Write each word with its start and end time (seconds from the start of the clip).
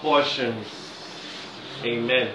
cautions. 0.00 0.66
Amen. 1.84 2.32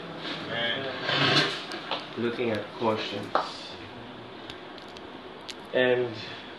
Looking 2.18 2.52
at 2.52 2.64
cautions. 2.80 3.34
And 5.74 6.10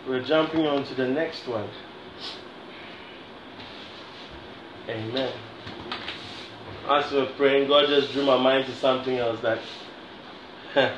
we're 0.08 0.22
jumping 0.22 0.66
on 0.66 0.84
to 0.84 0.94
the 0.94 1.08
next 1.08 1.46
one. 1.46 1.68
Amen. 4.88 5.32
As 6.88 7.10
we're 7.10 7.26
praying, 7.36 7.68
God 7.68 7.88
just 7.88 8.12
drew 8.12 8.24
my 8.24 8.40
mind 8.40 8.66
to 8.66 8.74
something 8.76 9.16
else 9.16 9.40
that 9.40 9.60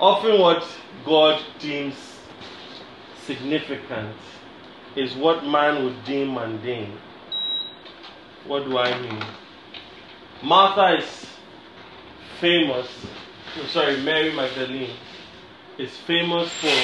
often 0.00 0.40
what 0.40 0.66
God 1.04 1.40
deems 1.58 1.94
significant 3.24 4.16
is 4.96 5.14
what 5.14 5.44
man 5.44 5.84
would 5.84 6.04
deem 6.04 6.34
mundane. 6.34 6.98
What 8.46 8.64
do 8.64 8.76
I 8.76 9.00
mean? 9.00 9.24
Martha 10.42 10.98
is 11.02 11.26
famous, 12.40 12.86
oh, 13.56 13.66
sorry, 13.68 14.02
Mary 14.02 14.34
Magdalene 14.34 14.96
is 15.78 15.90
famous 16.06 16.52
for 16.52 16.76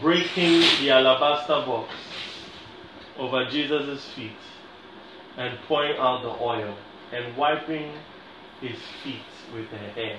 breaking 0.00 0.60
the 0.80 0.90
alabaster 0.90 1.66
box 1.66 1.92
over 3.18 3.44
Jesus' 3.50 4.06
feet 4.16 4.32
and 5.36 5.58
pouring 5.68 5.98
out 5.98 6.22
the 6.22 6.30
oil 6.42 6.74
and 7.12 7.36
wiping 7.36 7.92
his 8.62 8.78
feet 9.02 9.20
with 9.52 9.66
her 9.66 9.90
hair. 9.90 10.18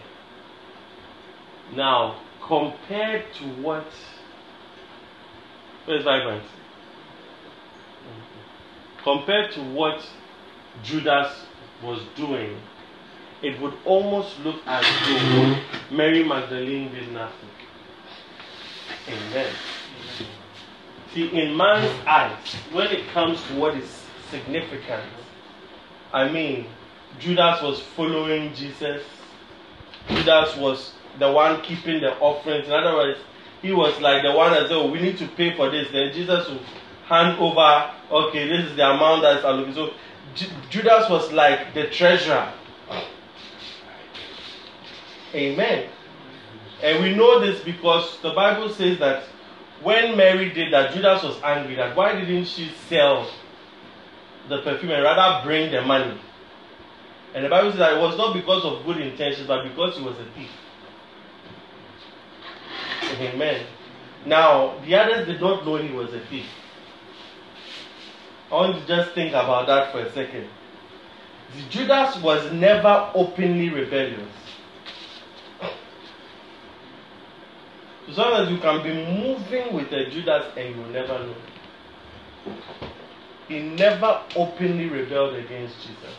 Now, 1.73 2.19
compared 2.45 3.33
to 3.39 3.43
what? 3.61 3.87
Where's 5.85 6.03
vibrant? 6.03 6.43
Mm-hmm. 8.03 9.03
Compared 9.03 9.51
to 9.53 9.61
what 9.73 10.07
Judas 10.83 11.33
was 11.83 12.01
doing, 12.15 12.57
it 13.41 13.59
would 13.61 13.73
almost 13.85 14.39
look 14.39 14.61
as 14.65 14.85
though 15.07 15.95
Mary 15.95 16.23
Magdalene 16.23 16.91
did 16.91 17.11
nothing. 17.11 17.49
Amen. 19.07 19.53
See, 21.13 21.29
in 21.29 21.55
man's 21.55 21.91
eyes, 22.07 22.55
when 22.71 22.87
it 22.87 23.07
comes 23.09 23.41
to 23.47 23.55
what 23.55 23.75
is 23.75 24.03
significant, 24.29 25.03
I 26.11 26.29
mean, 26.29 26.67
Judas 27.19 27.61
was 27.61 27.79
following 27.79 28.53
Jesus. 28.53 29.03
Judas 30.09 30.55
was 30.57 30.93
the 31.19 31.31
one 31.31 31.61
keeping 31.61 32.01
the 32.01 32.17
offerings. 32.19 32.67
In 32.67 32.73
other 32.73 32.95
words, 32.95 33.19
he 33.61 33.71
was 33.71 33.99
like 34.01 34.23
the 34.23 34.31
one 34.31 34.51
that 34.51 34.63
said, 34.63 34.73
oh, 34.73 34.91
we 34.91 35.01
need 35.01 35.17
to 35.17 35.27
pay 35.27 35.55
for 35.55 35.69
this. 35.69 35.91
Then 35.91 36.13
Jesus 36.13 36.49
would 36.49 36.61
hand 37.07 37.39
over, 37.39 37.91
okay, 38.11 38.47
this 38.47 38.69
is 38.69 38.75
the 38.75 38.89
amount 38.89 39.21
that's 39.21 39.45
allocated. 39.45 39.75
So 39.75 39.93
Judas 40.69 41.09
was 41.09 41.31
like 41.31 41.73
the 41.73 41.87
treasurer. 41.87 42.51
Amen. 45.33 45.89
And 46.83 47.03
we 47.03 47.15
know 47.15 47.39
this 47.39 47.63
because 47.63 48.19
the 48.21 48.31
Bible 48.31 48.69
says 48.69 48.99
that 48.99 49.23
when 49.81 50.15
Mary 50.17 50.51
did 50.51 50.73
that, 50.73 50.93
Judas 50.93 51.23
was 51.23 51.41
angry 51.43 51.75
that 51.75 51.95
why 51.95 52.13
didn't 52.13 52.45
she 52.45 52.71
sell 52.89 53.29
the 54.49 54.61
perfume 54.61 54.91
and 54.91 55.03
rather 55.03 55.45
bring 55.45 55.71
the 55.71 55.81
money? 55.81 56.19
And 57.33 57.43
the 57.43 57.49
Bible 57.49 57.71
says 57.71 57.79
that 57.79 57.97
it 57.97 58.01
was 58.01 58.17
not 58.17 58.33
because 58.33 58.63
of 58.63 58.85
good 58.85 58.97
intentions, 58.97 59.47
but 59.47 59.63
because 59.63 59.97
he 59.97 60.03
was 60.03 60.15
a 60.17 60.25
thief. 60.35 60.49
Amen. 63.19 63.65
Now, 64.25 64.79
the 64.79 64.95
others 64.95 65.27
did 65.27 65.39
not 65.39 65.65
know 65.65 65.75
he 65.75 65.91
was 65.93 66.13
a 66.13 66.19
thief. 66.27 66.45
I 68.51 68.55
want 68.55 68.75
you 68.75 68.81
to 68.81 68.87
just 68.87 69.11
think 69.13 69.31
about 69.31 69.67
that 69.67 69.91
for 69.91 69.99
a 69.99 70.11
second. 70.11 70.47
Judas 71.69 72.17
was 72.21 72.51
never 72.51 73.11
openly 73.15 73.69
rebellious. 73.69 74.33
So 78.13 78.21
long 78.21 78.43
as 78.43 78.51
you 78.51 78.59
can 78.59 78.83
be 78.83 78.93
moving 78.93 79.73
with 79.73 79.91
a 79.91 80.09
Judas 80.11 80.45
and 80.55 80.75
you 80.75 80.81
will 80.81 80.89
never 80.89 81.19
know. 81.19 81.35
He 83.47 83.59
never 83.59 84.21
openly 84.35 84.89
rebelled 84.89 85.35
against 85.35 85.75
Jesus. 85.81 86.15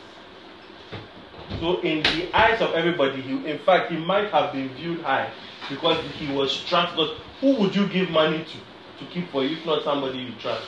So 1.60 1.80
in 1.82 2.02
the 2.02 2.30
eyes 2.36 2.60
of 2.60 2.72
everybody, 2.74 3.20
he, 3.22 3.46
in 3.46 3.58
fact, 3.58 3.90
he 3.90 3.98
might 3.98 4.30
have 4.30 4.52
been 4.52 4.68
viewed 4.74 5.00
high 5.02 5.30
because 5.70 6.04
he 6.18 6.32
was 6.32 6.64
trusted. 6.64 7.08
Who 7.40 7.56
would 7.60 7.74
you 7.74 7.88
give 7.88 8.10
money 8.10 8.44
to 8.44 8.58
to 8.98 9.04
keep 9.12 9.30
for 9.30 9.44
you, 9.44 9.56
if 9.58 9.66
not 9.66 9.84
somebody 9.84 10.18
you 10.18 10.32
trust? 10.40 10.66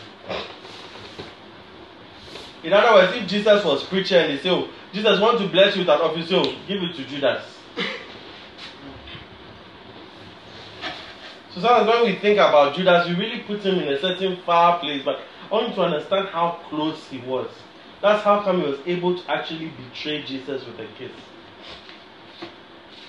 In 2.65 2.73
other 2.73 2.95
words, 2.95 3.17
if 3.17 3.29
Jesus 3.29 3.65
was 3.65 3.85
preaching 3.85 4.19
and 4.19 4.31
they 4.31 4.43
say, 4.43 4.51
"Oh, 4.51 4.69
Jesus 4.93 5.21
want 5.21 5.39
to 5.39 5.49
bless 5.49 5.77
you 5.77 5.83
with 5.83 5.91
an 5.91 6.01
office," 6.01 6.29
oh, 6.33 6.43
give 6.67 6.83
it 6.83 6.97
to 6.97 7.05
Judas. 7.05 7.43
So 11.55 11.61
sometimes 11.61 11.89
when 11.89 12.05
we 12.05 12.19
think 12.19 12.39
about 12.39 12.75
Judas, 12.75 13.09
we 13.09 13.15
really 13.15 13.41
put 13.41 13.65
him 13.65 13.79
in 13.79 13.89
a 13.89 13.99
certain 14.01 14.37
far 14.45 14.79
place, 14.81 15.03
but 15.05 15.21
I 15.51 15.55
want 15.55 15.69
you 15.71 15.75
to 15.77 15.83
understand 15.83 16.29
how 16.29 16.61
close 16.69 17.09
he 17.09 17.19
was. 17.19 17.49
That's 18.01 18.23
how 18.23 18.43
come 18.43 18.61
he 18.61 18.67
was 18.67 18.79
able 18.87 19.19
to 19.19 19.31
actually 19.31 19.71
betray 19.71 20.23
Jesus 20.23 20.65
with 20.67 20.79
a 20.79 20.87
kiss. 20.99 21.11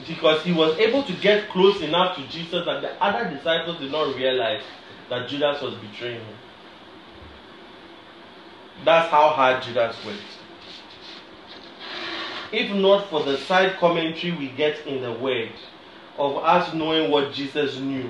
Because 0.07 0.43
he 0.43 0.51
was 0.51 0.77
able 0.79 1.03
to 1.03 1.13
get 1.13 1.49
close 1.49 1.81
enough 1.81 2.15
to 2.15 2.27
Jesus 2.27 2.65
that 2.65 2.81
the 2.81 2.91
other 3.03 3.29
disciples 3.29 3.77
did 3.79 3.91
not 3.91 4.15
realize 4.15 4.61
that 5.09 5.27
Judas 5.27 5.61
was 5.61 5.75
betraying 5.75 6.21
him. 6.21 6.35
That's 8.85 9.09
how 9.12 9.29
hard 9.29 9.63
Judas 9.63 9.95
went. 10.06 10.19
If 12.51 12.75
not 12.75 13.09
for 13.09 13.23
the 13.23 13.38
side 13.38 13.78
commentary 13.78 14.31
we 14.35 14.50
get 14.50 14.85
in 14.88 15.01
the 15.01 15.13
word 15.13 15.51
of 16.17 16.38
us 16.38 16.73
knowing 16.73 17.12
what 17.12 17.34
Jesus 17.34 17.78
knew 17.78 18.09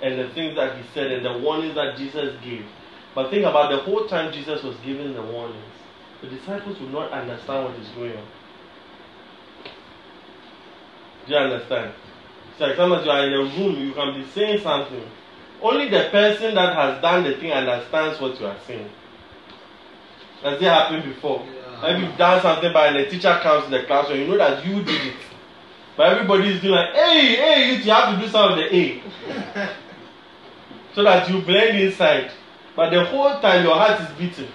and 0.00 0.18
the 0.18 0.28
things 0.30 0.54
that 0.56 0.76
he 0.76 0.82
said 0.94 1.10
and 1.10 1.24
the 1.24 1.38
warnings 1.38 1.74
that 1.74 1.96
Jesus 1.96 2.36
gave. 2.42 2.64
But 3.14 3.30
think 3.30 3.44
about 3.44 3.70
the 3.70 3.78
whole 3.78 4.06
time 4.06 4.32
Jesus 4.32 4.62
was 4.62 4.76
giving 4.84 5.12
the 5.12 5.22
warnings, 5.22 5.64
the 6.20 6.28
disciples 6.28 6.78
would 6.80 6.92
not 6.92 7.10
understand 7.10 7.64
what 7.64 7.74
is 7.80 7.88
going 7.88 8.16
on. 8.16 8.24
Do 11.26 11.34
you 11.34 11.38
understand? 11.38 11.92
It's 12.52 12.60
like 12.60 12.76
sometimes 12.76 13.04
you 13.04 13.10
are 13.10 13.26
in 13.26 13.32
a 13.32 13.38
room, 13.38 13.76
you 13.86 13.92
can 13.92 14.14
be 14.14 14.26
saying 14.28 14.60
something. 14.60 15.02
Only 15.60 15.88
the 15.88 16.08
person 16.10 16.54
that 16.54 16.74
has 16.74 17.02
done 17.02 17.24
the 17.24 17.34
thing 17.34 17.52
understands 17.52 18.20
what 18.20 18.38
you 18.40 18.46
are 18.46 18.56
saying. 18.66 18.88
Has 20.42 20.60
it 20.60 20.62
happened 20.62 21.04
before? 21.04 21.44
Yeah. 21.44 21.82
Maybe 21.82 22.06
you've 22.06 22.16
done 22.16 22.40
something 22.40 22.72
by 22.72 22.88
and 22.88 22.96
the 22.96 23.10
teacher 23.10 23.38
comes 23.42 23.64
in 23.66 23.70
the 23.72 23.82
classroom, 23.84 24.20
you 24.20 24.26
know 24.28 24.38
that 24.38 24.64
you 24.64 24.82
did 24.84 25.06
it. 25.08 25.16
But 25.96 26.12
everybody 26.12 26.50
is 26.50 26.62
doing 26.62 26.74
like, 26.74 26.94
hey, 26.94 27.36
hey, 27.36 27.76
you 27.82 27.90
have 27.90 28.14
to 28.14 28.24
do 28.24 28.30
some 28.30 28.52
of 28.52 28.56
the 28.58 28.74
A. 28.74 29.02
so 30.94 31.02
that 31.02 31.28
you 31.28 31.42
blend 31.42 31.78
inside. 31.78 32.30
But 32.76 32.90
the 32.90 33.04
whole 33.04 33.40
time 33.40 33.64
your 33.64 33.74
heart 33.74 34.00
is 34.00 34.16
beating. 34.16 34.48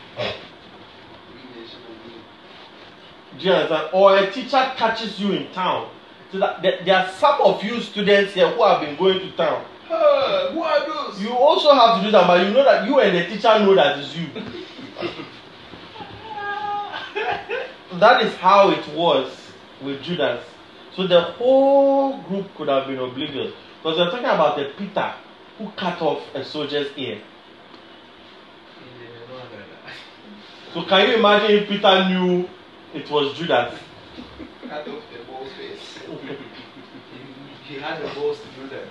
Do 3.38 3.46
you 3.46 3.52
understand? 3.52 3.90
Or 3.92 4.18
a 4.18 4.32
teacher 4.32 4.72
catches 4.78 5.20
you 5.20 5.34
in 5.34 5.52
town. 5.52 5.90
So 6.32 6.40
that 6.40 6.62
there, 6.62 6.80
there 6.86 6.96
are 6.96 7.10
some 7.12 7.42
of 7.42 7.62
you 7.62 7.82
students 7.82 8.34
here 8.34 8.50
who 8.50 8.64
have 8.64 8.80
been 8.80 8.96
going 8.96 9.20
to 9.20 9.32
town. 9.36 9.66
Hey, 9.88 10.50
who 10.54 10.62
are 10.62 10.86
those? 10.86 11.22
You 11.22 11.32
also 11.32 11.74
have 11.74 12.00
to 12.00 12.06
do 12.06 12.12
that, 12.12 12.26
but 12.26 12.48
you 12.48 12.54
know 12.54 12.64
that 12.64 12.88
you 12.88 13.00
and 13.02 13.18
the 13.18 13.26
teacher 13.26 13.60
know 13.60 13.76
that 13.76 14.00
it's 14.00 14.16
you. 14.16 14.30
that 18.00 18.22
is 18.24 18.36
how 18.36 18.70
it 18.72 18.88
was 18.96 19.32
with 19.84 20.02
Judas. 20.02 20.44
So 20.96 21.08
the 21.08 21.22
whole 21.22 22.22
group 22.24 22.54
could 22.56 22.70
have 22.70 22.88
been 22.88 23.00
oblivious. 23.00 23.54
Because 23.82 23.98
we're 23.98 24.12
talking 24.12 24.26
about 24.26 24.58
the 24.58 24.72
Peter 24.78 25.14
who 25.58 25.70
cut 25.72 26.02
off 26.02 26.22
a 26.34 26.44
soldier's 26.46 26.92
ear. 26.98 27.22
So 30.74 30.84
can 30.86 31.10
you 31.10 31.16
imagine 31.18 31.52
if 31.58 31.70
Peter 31.70 32.10
knew 32.10 32.50
it 32.94 33.10
was 33.10 33.38
Judas? 33.38 33.78
Cut 34.68 34.88
off 34.88 35.04
the 35.12 35.24
ball's 35.28 35.52
face. 35.54 36.00
he 37.66 37.76
had 37.76 38.02
the 38.02 38.08
balls 38.16 38.40
to 38.40 38.48
do 38.60 38.68
that. 38.70 38.88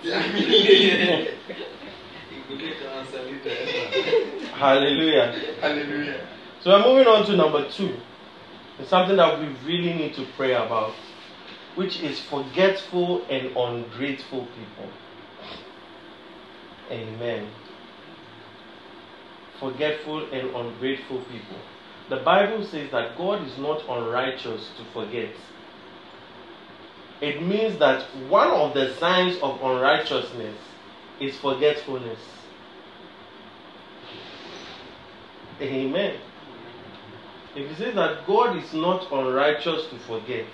he 2.30 2.40
could 2.48 2.60
later 2.60 2.88
answer 2.88 3.22
later. 3.22 4.46
Hallelujah. 4.54 5.32
Hallelujah. 5.60 6.26
So 6.60 6.70
we're 6.70 6.84
moving 6.84 7.06
on 7.08 7.26
to 7.26 7.36
number 7.36 7.68
two. 7.70 7.96
It's 8.78 8.88
something 8.88 9.16
that 9.16 9.38
we 9.38 9.46
really 9.64 9.92
need 9.92 10.14
to 10.14 10.26
pray 10.36 10.54
about, 10.54 10.94
which 11.74 12.00
is 12.00 12.20
forgetful 12.20 13.24
and 13.26 13.56
ungrateful 13.56 14.46
people. 14.46 14.90
Amen. 16.90 17.48
Forgetful 19.60 20.32
and 20.32 20.54
ungrateful 20.54 21.20
people. 21.22 21.58
The 22.08 22.16
Bible 22.16 22.64
says 22.66 22.90
that 22.90 23.16
God 23.16 23.46
is 23.46 23.56
not 23.58 23.82
unrighteous 23.88 24.70
to 24.76 24.84
forget. 24.92 25.34
It 27.20 27.40
means 27.40 27.78
that 27.78 28.02
one 28.28 28.48
of 28.48 28.74
the 28.74 28.94
signs 28.96 29.38
of 29.42 29.62
unrighteousness 29.62 30.58
is 31.20 31.38
forgetfulness. 31.38 32.18
Amen. 35.60 36.16
If 37.54 37.68
he 37.68 37.74
says 37.74 37.94
that 37.96 38.26
God 38.26 38.56
is 38.56 38.72
not 38.72 39.12
unrighteous 39.12 39.86
to 39.90 39.98
forget, 40.06 40.46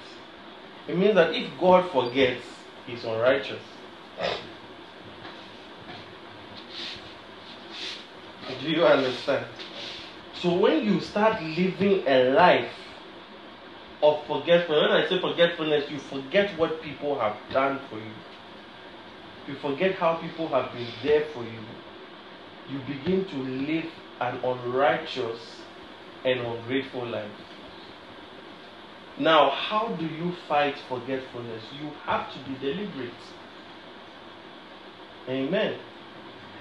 it 0.89 0.97
means 0.97 1.15
that 1.15 1.33
if 1.33 1.49
God 1.61 1.91
forgets, 1.93 2.45
he's 2.87 3.05
unrighteous. 3.05 3.62
Do 8.61 8.71
you 8.71 8.85
understand? 8.85 9.47
So 10.35 10.55
when 10.55 10.85
you 10.85 11.00
start 11.00 11.41
living 11.43 12.03
a 12.06 12.31
life 12.31 12.73
of 14.03 14.25
forgetfulness, 14.27 14.89
when 14.89 14.91
I 14.91 15.09
say 15.09 15.21
forgetfulness, 15.21 15.91
you 15.91 15.99
forget 15.99 16.59
what 16.59 16.83
people 16.83 17.19
have 17.21 17.37
done 17.53 17.79
for 17.91 17.97
you. 17.97 18.12
You 19.47 19.55
forget 19.56 19.95
how 19.95 20.17
people 20.17 20.49
have 20.49 20.73
been 20.73 20.89
there 21.03 21.27
for 21.33 21.45
you. 21.45 21.61
You 22.71 22.81
begin 22.81 23.25
to 23.27 23.37
live 23.37 23.87
an 24.21 24.39
unrighteous 24.45 25.39
and 26.25 26.41
ungrateful 26.41 27.06
life. 27.06 27.31
Now, 29.19 29.50
how 29.50 29.88
do 29.88 30.06
you 30.06 30.32
fight 30.49 30.76
forgetfulness? 30.88 31.62
You 31.81 31.91
have 32.05 32.32
to 32.32 32.38
be 32.49 32.56
deliberate. 32.59 33.11
Amen. 35.29 35.76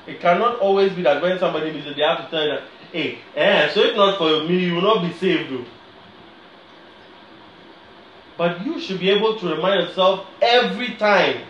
It 0.07 0.19
cannot 0.19 0.59
always 0.59 0.94
be 0.94 1.04
that 1.04 1.21
when 1.21 1.38
somebody 1.38 1.71
misses, 1.71 1.95
they 1.95 2.01
have 2.01 2.25
to 2.25 2.30
tell 2.31 2.44
you 2.44 2.51
that, 2.51 2.63
hey, 2.92 3.19
eh, 3.36 3.69
so 3.74 3.81
if 3.81 3.95
not 3.95 4.18
for 4.18 4.48
me, 4.48 4.65
you 4.65 4.75
will 4.75 4.81
not 4.81 5.01
be 5.01 5.13
saved. 5.13 5.68
But 8.38 8.65
you 8.65 8.80
should 8.80 9.00
be 9.00 9.10
able 9.10 9.38
to 9.39 9.56
remind 9.56 9.88
yourself 9.88 10.25
every 10.42 10.95
time 10.95 11.42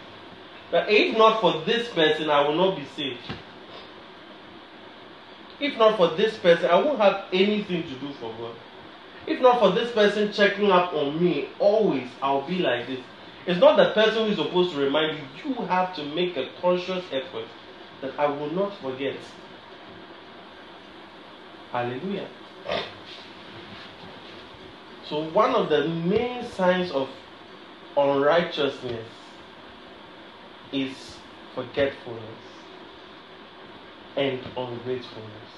that 0.71 0.89
if 0.89 1.17
not 1.17 1.39
for 1.41 1.61
this 1.65 1.87
person, 1.89 2.29
I 2.29 2.47
will 2.47 2.55
not 2.55 2.77
be 2.77 2.85
saved. 2.95 3.19
If 5.59 5.77
not 5.77 5.97
for 5.97 6.09
this 6.15 6.37
person, 6.37 6.65
I 6.69 6.75
won't 6.75 6.99
have 6.99 7.25
anything 7.33 7.83
to 7.83 7.95
do 7.95 8.13
for 8.19 8.31
God. 8.33 8.55
If 9.25 9.41
not 9.41 9.59
for 9.59 9.71
this 9.71 9.91
person 9.91 10.31
checking 10.31 10.71
up 10.71 10.93
on 10.93 11.21
me, 11.23 11.49
always 11.59 12.07
I'll 12.21 12.47
be 12.47 12.59
like 12.59 12.87
this. 12.87 12.99
It's 13.45 13.59
not 13.59 13.77
the 13.77 13.91
person 13.91 14.25
who 14.25 14.31
is 14.31 14.37
supposed 14.37 14.73
to 14.73 14.79
remind 14.79 15.17
you. 15.17 15.51
You 15.51 15.55
have 15.65 15.95
to 15.95 16.03
make 16.03 16.37
a 16.37 16.49
conscious 16.61 17.03
effort 17.11 17.45
that 18.01 18.17
I 18.19 18.27
will 18.27 18.51
not 18.51 18.77
forget. 18.81 19.17
Hallelujah. 21.71 22.27
So, 25.09 25.29
one 25.29 25.55
of 25.55 25.69
the 25.69 25.87
main 25.87 26.45
signs 26.45 26.91
of 26.91 27.09
unrighteousness 27.95 29.07
is 30.71 31.17
forgetfulness 31.55 32.56
and 34.17 34.39
ungratefulness. 34.57 35.51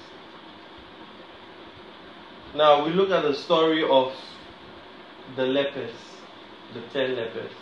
Now, 2.54 2.84
we 2.84 2.92
look 2.92 3.10
at 3.10 3.22
the 3.22 3.34
story 3.34 3.82
of 3.88 4.12
the 5.36 5.46
lepers, 5.46 5.94
the 6.74 6.80
ten 6.92 7.16
lepers. 7.16 7.52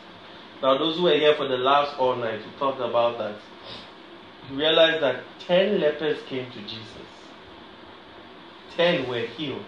Now, 0.62 0.76
those 0.76 0.96
who 0.96 1.04
were 1.04 1.14
here 1.14 1.34
for 1.36 1.46
the 1.46 1.56
last 1.56 1.98
all 1.98 2.16
night, 2.16 2.40
we 2.40 2.58
talked 2.58 2.80
about 2.80 3.18
that. 3.18 3.36
You 4.50 4.56
realize 4.58 5.00
that 5.00 5.22
ten 5.46 5.80
lepers 5.80 6.18
came 6.26 6.50
to 6.50 6.60
Jesus, 6.62 7.08
ten 8.76 9.08
were 9.08 9.20
healed. 9.20 9.62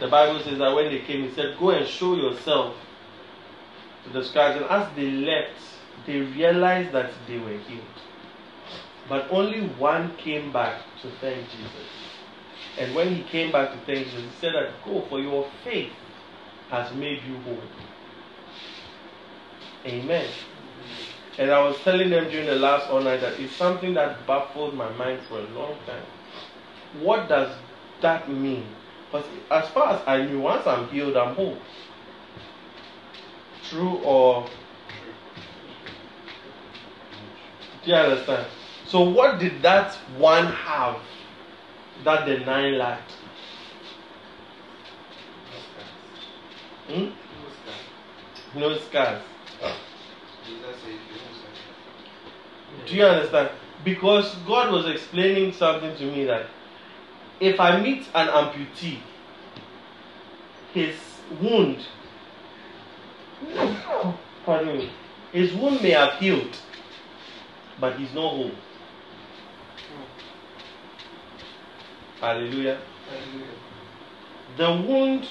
The 0.00 0.08
Bible 0.08 0.40
says 0.42 0.58
that 0.58 0.74
when 0.74 0.92
they 0.92 1.00
came, 1.00 1.28
he 1.28 1.34
said, 1.34 1.56
Go 1.58 1.70
and 1.70 1.86
show 1.86 2.16
yourself 2.16 2.74
to 4.04 4.10
the 4.10 4.24
scribes. 4.24 4.56
And 4.60 4.66
as 4.66 4.94
they 4.96 5.10
left, 5.10 5.60
they 6.06 6.20
realized 6.20 6.92
that 6.92 7.12
they 7.28 7.38
were 7.38 7.56
healed. 7.58 7.95
But 9.08 9.28
only 9.30 9.60
one 9.60 10.16
came 10.16 10.52
back 10.52 10.82
to 11.02 11.10
thank 11.20 11.48
Jesus. 11.50 11.88
And 12.78 12.94
when 12.94 13.14
he 13.14 13.22
came 13.24 13.52
back 13.52 13.72
to 13.72 13.78
thank 13.86 14.06
Jesus, 14.06 14.22
he 14.24 14.30
said 14.40 14.54
that, 14.54 14.82
Go, 14.84 15.06
for 15.08 15.20
your 15.20 15.48
faith 15.64 15.92
has 16.70 16.92
made 16.94 17.22
you 17.22 17.38
whole. 17.38 17.62
Amen. 19.86 20.28
And 21.38 21.50
I 21.50 21.60
was 21.62 21.80
telling 21.82 22.10
them 22.10 22.28
during 22.30 22.46
the 22.46 22.56
last 22.56 22.90
night 22.90 23.20
that 23.20 23.38
it's 23.40 23.54
something 23.56 23.94
that 23.94 24.26
baffled 24.26 24.74
my 24.74 24.90
mind 24.90 25.20
for 25.28 25.38
a 25.38 25.48
long 25.48 25.76
time. 25.86 26.02
What 27.02 27.28
does 27.28 27.54
that 28.00 28.28
mean? 28.28 28.64
Because 29.10 29.26
as 29.50 29.68
far 29.70 29.94
as 29.94 30.02
I 30.06 30.24
knew, 30.26 30.40
once 30.40 30.66
I'm 30.66 30.88
healed, 30.88 31.16
I'm 31.16 31.34
whole. 31.34 31.58
True 33.62 33.96
or. 33.98 34.50
Do 37.84 37.90
you 37.90 37.96
understand? 37.96 38.46
So, 38.88 39.02
what 39.02 39.40
did 39.40 39.62
that 39.62 39.94
one 40.16 40.46
have 40.46 41.00
that 42.04 42.26
the 42.26 42.38
nine 42.38 42.78
lacked? 42.78 43.12
Hmm? 46.88 47.08
No 48.58 48.78
scars. 48.78 49.22
Do 52.86 52.94
you 52.94 53.04
understand? 53.04 53.50
Because 53.84 54.34
God 54.46 54.72
was 54.72 54.86
explaining 54.86 55.52
something 55.52 55.96
to 55.96 56.04
me 56.04 56.24
that 56.24 56.46
if 57.40 57.58
I 57.58 57.80
meet 57.80 58.06
an 58.14 58.28
amputee, 58.28 59.00
his 60.72 60.94
wound, 61.40 61.84
pardon 64.44 64.78
me, 64.78 64.90
his 65.32 65.52
wound 65.54 65.82
may 65.82 65.90
have 65.90 66.14
healed, 66.14 66.56
but 67.80 67.98
he's 67.98 68.14
not 68.14 68.30
whole. 68.30 68.52
Hallelujah. 72.20 72.80
Hallelujah. 73.08 73.46
The 74.56 74.88
wound 74.88 75.28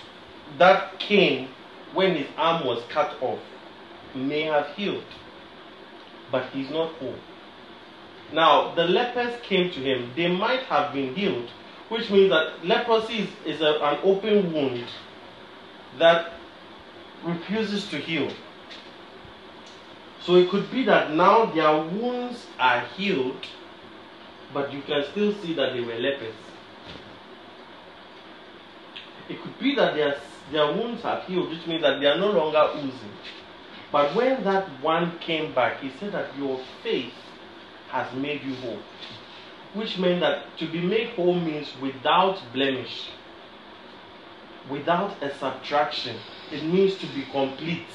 that 0.57 0.99
came 0.99 1.49
when 1.93 2.15
his 2.15 2.27
arm 2.37 2.65
was 2.65 2.83
cut 2.89 3.15
off 3.21 3.39
may 4.13 4.43
have 4.43 4.67
healed, 4.75 5.03
but 6.31 6.45
he's 6.51 6.69
not 6.69 6.93
whole. 6.93 7.15
Now, 8.33 8.73
the 8.75 8.83
lepers 8.83 9.33
came 9.43 9.71
to 9.71 9.79
him. 9.79 10.11
They 10.15 10.27
might 10.31 10.61
have 10.61 10.93
been 10.93 11.15
healed, 11.15 11.49
which 11.89 12.09
means 12.09 12.29
that 12.29 12.65
leprosy 12.65 13.19
is, 13.19 13.29
is 13.45 13.61
a, 13.61 13.83
an 13.83 13.99
open 14.03 14.51
wound 14.53 14.85
that 15.97 16.33
refuses 17.23 17.87
to 17.89 17.97
heal. 17.97 18.31
So 20.21 20.35
it 20.35 20.49
could 20.49 20.71
be 20.71 20.83
that 20.85 21.11
now 21.11 21.45
their 21.45 21.77
wounds 21.77 22.47
are 22.59 22.81
healed, 22.97 23.45
but 24.53 24.73
you 24.73 24.81
can 24.81 25.03
still 25.11 25.33
see 25.41 25.53
that 25.53 25.73
they 25.73 25.81
were 25.81 25.95
lepers. 25.95 26.33
It 29.29 29.41
could 29.41 29.57
be 29.59 29.75
that 29.75 29.95
their, 29.95 30.17
their 30.51 30.67
wounds 30.73 31.03
are 31.03 31.21
healed, 31.21 31.49
which 31.49 31.65
means 31.67 31.81
that 31.81 31.99
they 31.99 32.07
are 32.07 32.17
no 32.17 32.31
longer 32.31 32.71
oozing. 32.77 33.11
But 33.91 34.15
when 34.15 34.43
that 34.43 34.67
one 34.81 35.17
came 35.19 35.53
back, 35.53 35.79
he 35.81 35.91
said 35.99 36.11
that 36.13 36.37
your 36.37 36.59
faith 36.83 37.13
has 37.89 38.13
made 38.13 38.43
you 38.43 38.55
whole 38.55 38.79
which 39.75 39.97
meant 39.97 40.21
that 40.21 40.57
to 40.57 40.71
be 40.71 40.81
made 40.81 41.09
whole 41.09 41.37
means 41.37 41.67
without 41.81 42.41
blemish, 42.53 43.09
without 44.69 45.21
a 45.21 45.35
subtraction. 45.37 46.15
It 46.51 46.63
means 46.63 46.95
to 46.95 47.07
be 47.07 47.23
complete. 47.31 47.85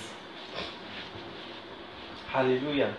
Hallelujah. 2.28 2.94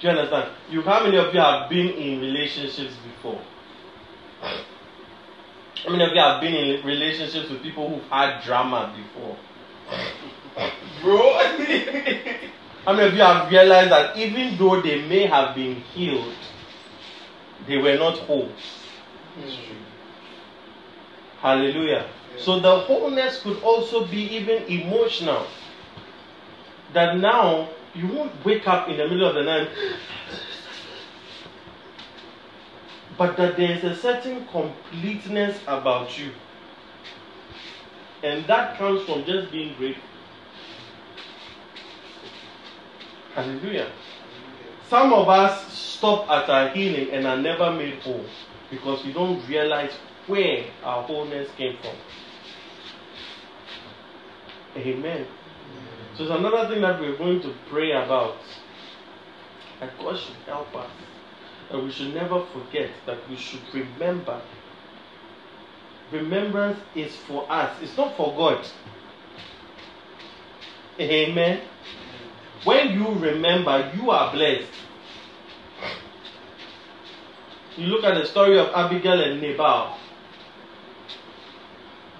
Do 0.00 0.06
you 0.06 0.10
understand? 0.10 0.52
You, 0.70 0.82
how 0.82 1.02
many 1.02 1.16
of 1.16 1.34
you 1.34 1.40
have 1.40 1.68
been 1.70 1.88
in 1.88 2.20
relationships 2.20 2.94
before? 3.04 3.40
How 5.84 5.90
many 5.90 6.04
of 6.04 6.12
you 6.12 6.20
have 6.20 6.40
been 6.40 6.54
in 6.54 6.84
relationships 6.84 7.48
with 7.48 7.62
people 7.62 7.88
who've 7.88 8.10
had 8.10 8.42
drama 8.42 8.94
before? 8.96 9.36
Bro, 11.02 11.32
how 12.84 12.92
many 12.92 13.08
of 13.08 13.14
you 13.14 13.22
have 13.22 13.50
realized 13.50 13.90
that 13.90 14.16
even 14.16 14.56
though 14.58 14.80
they 14.80 15.02
may 15.06 15.26
have 15.26 15.54
been 15.54 15.76
healed, 15.76 16.34
they 17.66 17.76
were 17.76 17.96
not 17.96 18.18
whole. 18.18 18.50
Hallelujah. 21.40 22.08
So 22.38 22.58
the 22.58 22.80
wholeness 22.80 23.42
could 23.42 23.62
also 23.62 24.06
be 24.06 24.36
even 24.36 24.64
emotional. 24.64 25.46
That 26.92 27.18
now 27.18 27.68
you 27.94 28.08
won't 28.08 28.44
wake 28.44 28.66
up 28.66 28.88
in 28.88 28.96
the 28.96 29.06
middle 29.06 29.28
of 29.28 29.34
the 29.34 29.42
night, 29.42 29.68
but 33.18 33.36
that 33.36 33.56
there 33.56 33.72
is 33.72 33.82
a 33.82 33.96
certain 33.96 34.46
completeness 34.46 35.58
about 35.66 36.16
you. 36.16 36.30
And 38.22 38.46
that 38.46 38.78
comes 38.78 39.04
from 39.04 39.24
just 39.24 39.50
being 39.50 39.76
grateful. 39.76 40.04
Hallelujah. 43.34 43.90
Some 44.88 45.12
of 45.12 45.28
us 45.28 45.72
stop 45.72 46.30
at 46.30 46.48
our 46.48 46.68
healing 46.70 47.10
and 47.10 47.26
are 47.26 47.36
never 47.36 47.72
made 47.72 47.98
whole 48.00 48.24
because 48.70 49.04
we 49.04 49.12
don't 49.12 49.46
realize 49.48 49.92
where 50.26 50.64
our 50.84 51.02
wholeness 51.02 51.48
came 51.56 51.76
from. 51.78 51.96
Amen. 54.76 55.26
So 56.16 56.24
it's 56.24 56.32
another 56.32 56.68
thing 56.68 56.82
that 56.82 57.00
we're 57.00 57.16
going 57.16 57.40
to 57.42 57.54
pray 57.68 57.92
about. 57.92 58.36
That 59.80 59.96
God 59.98 60.18
should 60.18 60.34
help 60.46 60.74
us. 60.74 60.90
That 61.70 61.82
we 61.82 61.90
should 61.90 62.14
never 62.14 62.44
forget, 62.46 62.90
that 63.06 63.28
we 63.28 63.36
should 63.36 63.60
remember 63.72 64.40
remembrance 66.10 66.78
is 66.94 67.14
for 67.14 67.50
us, 67.50 67.70
it's 67.82 67.96
not 67.96 68.16
for 68.16 68.34
God. 68.36 68.66
Amen. 71.00 71.60
When 72.64 72.92
you 72.92 73.08
remember, 73.14 73.92
you 73.96 74.10
are 74.10 74.32
blessed. 74.32 74.68
You 77.76 77.86
look 77.86 78.02
at 78.02 78.14
the 78.14 78.26
story 78.26 78.58
of 78.58 78.68
Abigail 78.74 79.20
and 79.20 79.40
Nabal. 79.40 79.96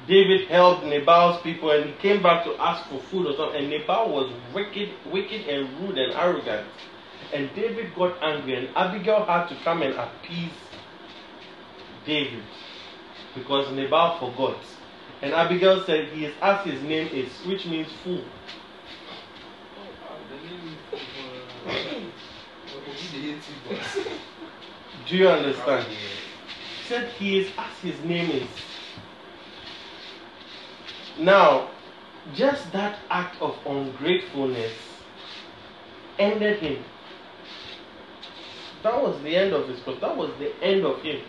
David 0.06 0.48
helped 0.48 0.84
Nabal's 0.84 1.42
people 1.42 1.70
and 1.70 1.86
he 1.86 1.92
came 1.96 2.22
back 2.22 2.44
to 2.44 2.54
ask 2.58 2.88
for 2.88 2.98
food 2.98 3.26
or 3.26 3.36
something. 3.36 3.62
And 3.62 3.70
Nabal 3.70 4.10
was 4.10 4.32
wicked, 4.54 4.90
wicked 5.10 5.48
and 5.48 5.68
rude 5.80 5.98
and 5.98 6.12
arrogant. 6.14 6.66
And 7.32 7.54
David 7.54 7.94
got 7.94 8.22
angry, 8.22 8.54
and 8.54 8.68
Abigail 8.76 9.24
had 9.24 9.48
to 9.48 9.56
come 9.56 9.82
and 9.82 9.94
appease 9.94 10.50
David 12.06 12.42
because 13.34 13.72
Nabal 13.72 14.18
forgot. 14.18 14.58
And 15.20 15.34
Abigail 15.34 15.84
said, 15.84 16.08
He 16.08 16.24
is 16.26 16.34
as 16.40 16.64
his 16.64 16.82
name 16.82 17.08
is, 17.08 17.28
which 17.46 17.66
means 17.66 17.88
fool. 18.04 18.24
Do 25.08 25.16
you 25.16 25.28
understand? 25.28 25.86
He 25.86 25.96
said 26.86 27.10
he 27.12 27.40
is 27.40 27.50
as 27.58 27.78
his 27.78 28.04
name 28.04 28.30
is. 28.30 28.48
Now, 31.18 31.70
just 32.34 32.70
that 32.72 32.98
act 33.10 33.40
of 33.40 33.56
ungratefulness 33.66 34.72
ended 36.18 36.60
him. 36.60 36.84
That 38.82 39.02
was 39.02 39.20
the 39.22 39.36
end 39.36 39.52
of 39.52 39.68
his 39.68 39.80
course. 39.80 40.00
That 40.00 40.16
was 40.16 40.30
the 40.38 40.52
end 40.62 40.84
of 40.84 41.02
him. 41.02 41.20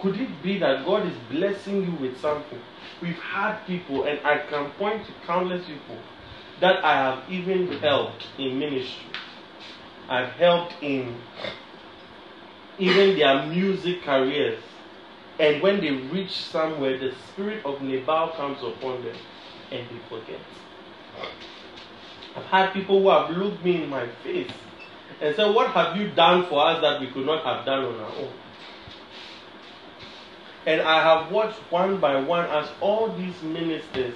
Could 0.00 0.18
it 0.18 0.42
be 0.42 0.58
that 0.58 0.84
God 0.86 1.06
is 1.06 1.16
blessing 1.30 1.84
you 1.84 1.92
with 2.00 2.18
something? 2.20 2.58
We've 3.02 3.18
had 3.18 3.58
people, 3.66 4.04
and 4.04 4.18
I 4.24 4.38
can 4.48 4.70
point 4.72 5.04
to 5.06 5.12
countless 5.26 5.66
people 5.66 5.98
that 6.60 6.84
I 6.84 6.94
have 6.94 7.30
even 7.30 7.66
helped 7.80 8.26
in 8.38 8.58
ministry. 8.58 9.06
I've 10.08 10.32
helped 10.32 10.74
in 10.82 11.16
even 12.78 13.18
their 13.18 13.46
music 13.46 14.02
careers. 14.02 14.62
And 15.38 15.62
when 15.62 15.80
they 15.80 15.90
reach 15.90 16.32
somewhere, 16.32 16.98
the 16.98 17.14
spirit 17.32 17.64
of 17.64 17.80
Nabal 17.82 18.30
comes 18.30 18.58
upon 18.62 19.04
them 19.04 19.16
and 19.70 19.86
they 19.88 19.98
forget. 20.08 20.40
I've 22.36 22.44
had 22.44 22.72
people 22.72 23.02
who 23.02 23.10
have 23.10 23.30
looked 23.36 23.64
me 23.64 23.82
in 23.82 23.88
my 23.88 24.06
face 24.22 24.50
and 25.20 25.36
said, 25.36 25.54
What 25.54 25.70
have 25.70 25.96
you 25.96 26.10
done 26.10 26.46
for 26.46 26.64
us 26.66 26.80
that 26.80 27.00
we 27.00 27.08
could 27.08 27.26
not 27.26 27.44
have 27.44 27.64
done 27.64 27.84
on 27.84 28.00
our 28.00 28.16
own? 28.16 28.32
And 30.66 30.80
I 30.80 31.02
have 31.02 31.32
watched 31.32 31.58
one 31.70 31.98
by 32.00 32.20
one 32.20 32.44
as 32.46 32.68
all 32.80 33.12
these 33.16 33.42
ministers 33.42 34.14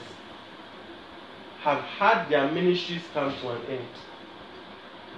have 1.60 1.80
had 1.80 2.28
their 2.28 2.50
ministries 2.50 3.02
come 3.14 3.34
to 3.40 3.50
an 3.50 3.62
end. 3.66 3.88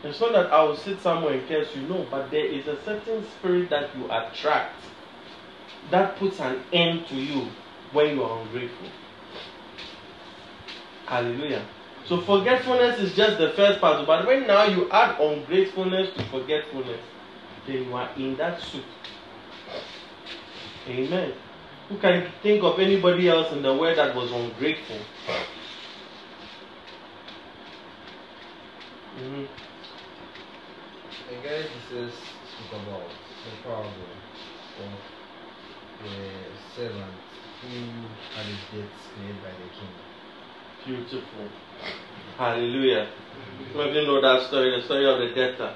It's 0.05 0.21
not 0.21 0.33
that 0.33 0.52
I 0.52 0.62
will 0.62 0.76
sit 0.76 1.00
somewhere 1.00 1.35
in 1.35 1.47
case 1.49 1.75
you 1.75 1.83
know, 1.83 2.07
but 2.11 2.31
there 2.31 2.45
is 2.45 2.69
a 2.69 2.81
certain 2.85 3.25
spirit 3.26 3.71
that 3.71 3.90
you 3.97 4.05
attract 4.05 4.75
that 5.90 6.16
puts 6.16 6.40
an 6.40 6.62
end 6.73 7.07
to 7.09 7.16
you 7.16 7.49
when 7.93 8.16
you 8.16 8.23
are 8.23 8.43
ungrateful. 8.43 8.88
Hallelujah. 11.07 11.64
So 12.08 12.20
forgetfulness 12.20 13.00
is 13.00 13.16
just 13.16 13.38
the 13.38 13.50
first 13.50 13.80
part, 13.80 14.06
but 14.06 14.26
when 14.26 14.46
now 14.46 14.64
you 14.64 14.88
add 14.90 15.20
ungratefulness 15.20 16.14
to 16.16 16.25
forgetfulness, 16.26 17.00
then 17.66 17.84
you 17.84 17.94
are 17.94 18.10
in 18.16 18.36
that 18.36 18.60
soup. 18.60 18.84
Amen. 20.88 21.32
Who 21.88 21.98
can 21.98 22.30
think 22.42 22.62
of 22.62 22.78
anybody 22.78 23.28
else 23.28 23.52
in 23.52 23.62
the 23.62 23.75
world 23.75 23.98
that 23.98 24.14
was 24.14 24.30
ungrateful? 24.30 24.98
Mm-hmm. 29.18 29.44
guy 31.42 31.62
Jesus 31.62 32.14
spoke 32.14 32.82
about 32.82 33.08
the 33.08 33.62
parable 33.64 34.12
of 34.84 34.92
the 36.04 36.18
servant 36.76 37.14
who 37.62 37.68
had 38.36 38.46
his 38.46 38.62
debts 38.70 39.02
paid 39.16 39.42
by 39.42 39.50
the 39.50 39.68
king. 39.75 40.15
Beautiful. 40.87 41.49
Hallelujah. 42.38 43.09
Some 43.73 43.81
of 43.81 43.93
you 43.93 44.07
know 44.07 44.21
that 44.21 44.47
story, 44.47 44.71
the 44.78 44.85
story 44.85 45.05
of 45.05 45.19
the 45.19 45.35
debtor. 45.35 45.75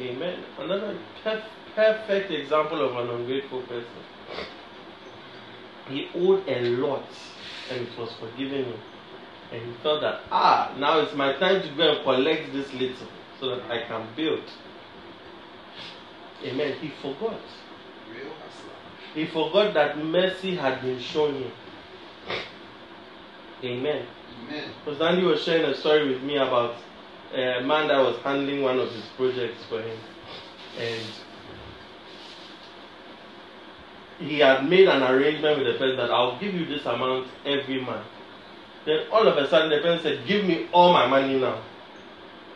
Amen. 0.00 0.44
Another 0.58 0.98
perfect 1.76 2.32
example 2.32 2.84
of 2.84 2.96
an 2.96 3.14
ungrateful 3.14 3.62
person. 3.62 3.86
He 5.88 6.08
owed 6.16 6.42
a 6.48 6.60
lot 6.76 7.06
and 7.70 7.86
it 7.86 7.96
was 7.96 8.12
forgiven 8.18 8.64
him. 8.64 8.80
And 9.52 9.62
he 9.62 9.72
thought 9.82 10.00
that, 10.00 10.22
ah, 10.32 10.74
now 10.78 10.98
it's 10.98 11.14
my 11.14 11.34
time 11.34 11.62
to 11.62 11.68
go 11.76 11.92
and 11.92 12.02
collect 12.02 12.52
this 12.52 12.72
little 12.74 13.06
so 13.38 13.50
that 13.50 13.70
I 13.70 13.86
can 13.86 14.08
build. 14.16 14.42
Amen. 16.42 16.76
He 16.80 16.90
forgot. 17.00 17.40
He 19.14 19.26
forgot 19.26 19.72
that 19.74 19.98
mercy 19.98 20.56
had 20.56 20.82
been 20.82 20.98
shown 20.98 21.34
him. 21.34 21.52
Amen. 23.64 24.06
Amen. 24.44 24.70
Because 24.84 25.00
Andy 25.00 25.24
was 25.24 25.42
sharing 25.42 25.64
a 25.64 25.74
story 25.76 26.12
with 26.12 26.22
me 26.22 26.36
about 26.36 26.76
a 27.32 27.60
man 27.62 27.88
that 27.88 27.98
was 27.98 28.18
handling 28.22 28.62
one 28.62 28.78
of 28.78 28.90
his 28.90 29.04
projects 29.16 29.64
for 29.68 29.80
him. 29.80 29.98
And 30.78 31.02
he 34.18 34.38
had 34.40 34.68
made 34.68 34.88
an 34.88 35.02
arrangement 35.02 35.58
with 35.58 35.66
the 35.66 35.78
person 35.78 35.96
that 35.96 36.10
I'll 36.10 36.38
give 36.38 36.54
you 36.54 36.66
this 36.66 36.84
amount 36.86 37.28
every 37.44 37.80
month. 37.80 38.06
Then 38.84 39.06
all 39.12 39.26
of 39.26 39.36
a 39.36 39.48
sudden 39.48 39.70
the 39.70 39.78
person 39.78 40.02
said, 40.02 40.26
Give 40.26 40.44
me 40.44 40.68
all 40.72 40.92
my 40.92 41.06
money 41.06 41.38
now. 41.38 41.62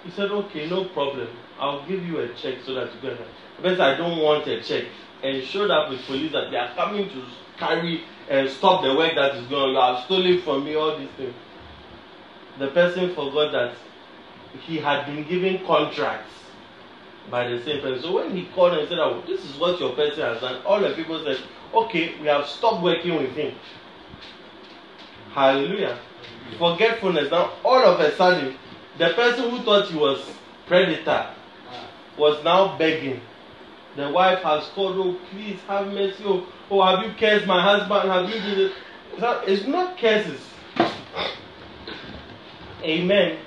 He 0.05 0.11
said, 0.11 0.31
Okay, 0.31 0.69
no 0.69 0.85
problem. 0.87 1.29
I'll 1.59 1.87
give 1.87 2.05
you 2.05 2.19
a 2.19 2.29
check 2.35 2.57
so 2.65 2.75
that 2.75 2.93
you 2.95 3.01
can. 3.01 3.11
The 3.57 3.63
person 3.63 3.77
said, 3.79 3.81
I 3.81 3.97
don't 3.97 4.19
want 4.19 4.47
a 4.47 4.63
check. 4.63 4.85
And 5.23 5.43
showed 5.43 5.71
up 5.71 5.91
with 5.91 6.05
police 6.07 6.33
that 6.33 6.51
they 6.51 6.57
are 6.57 6.75
coming 6.75 7.09
to 7.09 7.25
carry 7.59 8.05
and 8.29 8.49
stop 8.51 8.83
the 8.83 8.95
work 8.95 9.15
that 9.15 9.37
is 9.37 9.47
going 9.47 9.77
on. 9.77 9.91
You 9.91 9.97
have 9.97 10.05
stolen 10.05 10.43
from 10.43 10.65
me 10.65 10.75
all 10.75 10.99
these 10.99 11.11
things. 11.17 11.35
The 12.59 12.69
person 12.69 13.15
forgot 13.15 13.53
that 13.53 13.75
he 14.63 14.79
had 14.79 15.07
been 15.07 15.25
given 15.29 15.65
contracts 15.67 16.33
by 17.31 17.49
the 17.49 17.63
same 17.63 17.81
person. 17.83 18.03
So 18.03 18.15
when 18.15 18.35
he 18.37 18.47
called 18.47 18.75
and 18.75 18.89
said, 18.89 18.99
oh, 18.99 19.23
This 19.27 19.45
is 19.45 19.57
what 19.59 19.79
your 19.81 19.95
person 19.95 20.23
has 20.23 20.41
done, 20.41 20.63
all 20.65 20.81
the 20.81 20.95
people 20.95 21.23
said, 21.25 21.39
Okay, 21.75 22.19
we 22.21 22.27
have 22.27 22.47
stopped 22.47 22.83
working 22.83 23.17
with 23.17 23.33
him. 23.33 23.55
Hallelujah. 25.33 25.99
Forgetfulness. 26.59 27.31
Now, 27.31 27.53
all 27.65 27.85
of 27.85 28.01
a 28.01 28.15
sudden, 28.17 28.57
the 28.99 29.11
person 29.11 29.51
who 29.51 29.63
thought 29.63 29.89
he 29.89 29.99
was 29.99 30.25
predator 30.67 31.31
was 32.17 32.43
now 32.45 32.79
begging. 32.79 33.21
The 33.97 34.11
wife 34.11 34.41
has 34.41 34.65
called, 34.75 34.97
Oh, 34.97 35.17
please 35.31 35.61
have 35.69 35.89
mercy. 35.89 36.23
Oh, 36.25 36.47
oh 36.71 36.83
have 36.83 37.05
you 37.05 37.13
cursed 37.19 37.47
my 37.47 37.63
husband? 37.63 38.11
Have 38.11 38.29
you 38.29 38.41
did 38.41 38.59
it? 38.59 38.73
It's 39.47 39.67
not 39.67 39.99
curses. 39.99 40.41
Amen. 42.83 43.39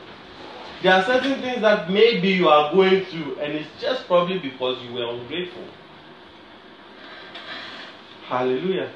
There 0.82 0.94
are 0.94 1.04
certain 1.04 1.42
things 1.42 1.62
that 1.62 1.92
maybe 1.92 2.30
you 2.30 2.48
are 2.48 2.74
going 2.74 3.06
through, 3.06 3.40
and 3.40 3.54
it's 3.54 3.70
just 3.82 4.08
probably 4.08 4.40
because 4.40 4.82
you 4.84 4.94
were 4.94 5.10
ungrateful. 5.10 5.64
Hallelujah. 8.28 8.92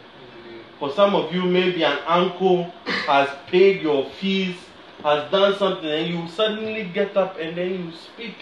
For 0.79 0.91
some 0.93 1.15
of 1.15 1.33
you, 1.33 1.43
maybe 1.43 1.83
an 1.83 1.97
uncle 2.07 2.63
has 2.85 3.29
paid 3.47 3.81
your 3.81 4.09
fees, 4.11 4.57
has 5.03 5.29
done 5.31 5.57
something, 5.57 5.89
and 5.89 6.07
you 6.07 6.27
suddenly 6.29 6.85
get 6.85 7.17
up 7.17 7.37
and 7.37 7.57
then 7.57 7.69
you 7.71 7.91
speak 7.91 8.35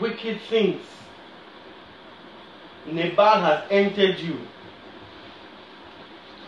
wicked 0.00 0.40
things. 0.48 0.82
Nabal 2.86 3.40
has 3.40 3.64
entered 3.70 4.18
you. 4.18 4.38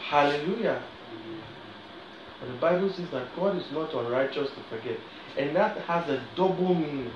Hallelujah. 0.08 0.82
But 2.40 2.46
the 2.48 2.58
Bible 2.58 2.92
says 2.92 3.10
that 3.10 3.34
God 3.34 3.56
is 3.56 3.70
not 3.72 3.92
unrighteous 3.94 4.50
to 4.50 4.76
forget. 4.76 4.98
And 5.38 5.54
that 5.56 5.78
has 5.78 6.08
a 6.08 6.22
double 6.36 6.74
meaning. 6.74 7.10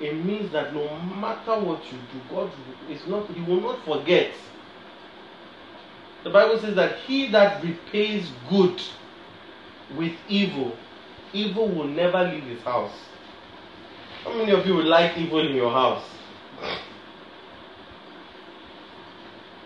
It 0.00 0.14
means 0.24 0.50
that 0.52 0.74
no 0.74 0.98
matter 1.00 1.60
what 1.60 1.84
you 1.92 1.98
do, 2.12 2.20
God 2.30 2.50
is 2.90 3.06
not, 3.06 3.28
He 3.30 3.42
will 3.42 3.60
not 3.60 3.84
forget. 3.84 4.32
The 6.24 6.30
Bible 6.30 6.58
says 6.60 6.76
that 6.76 6.98
he 7.00 7.28
that 7.28 7.62
repays 7.64 8.30
good 8.48 8.80
with 9.96 10.12
evil, 10.28 10.76
evil 11.32 11.68
will 11.68 11.88
never 11.88 12.22
leave 12.24 12.44
his 12.44 12.62
house. 12.62 12.92
How 14.24 14.32
many 14.34 14.52
of 14.52 14.64
you 14.64 14.76
would 14.76 14.86
like 14.86 15.18
evil 15.18 15.40
in 15.46 15.54
your 15.56 15.72
house? 15.72 16.04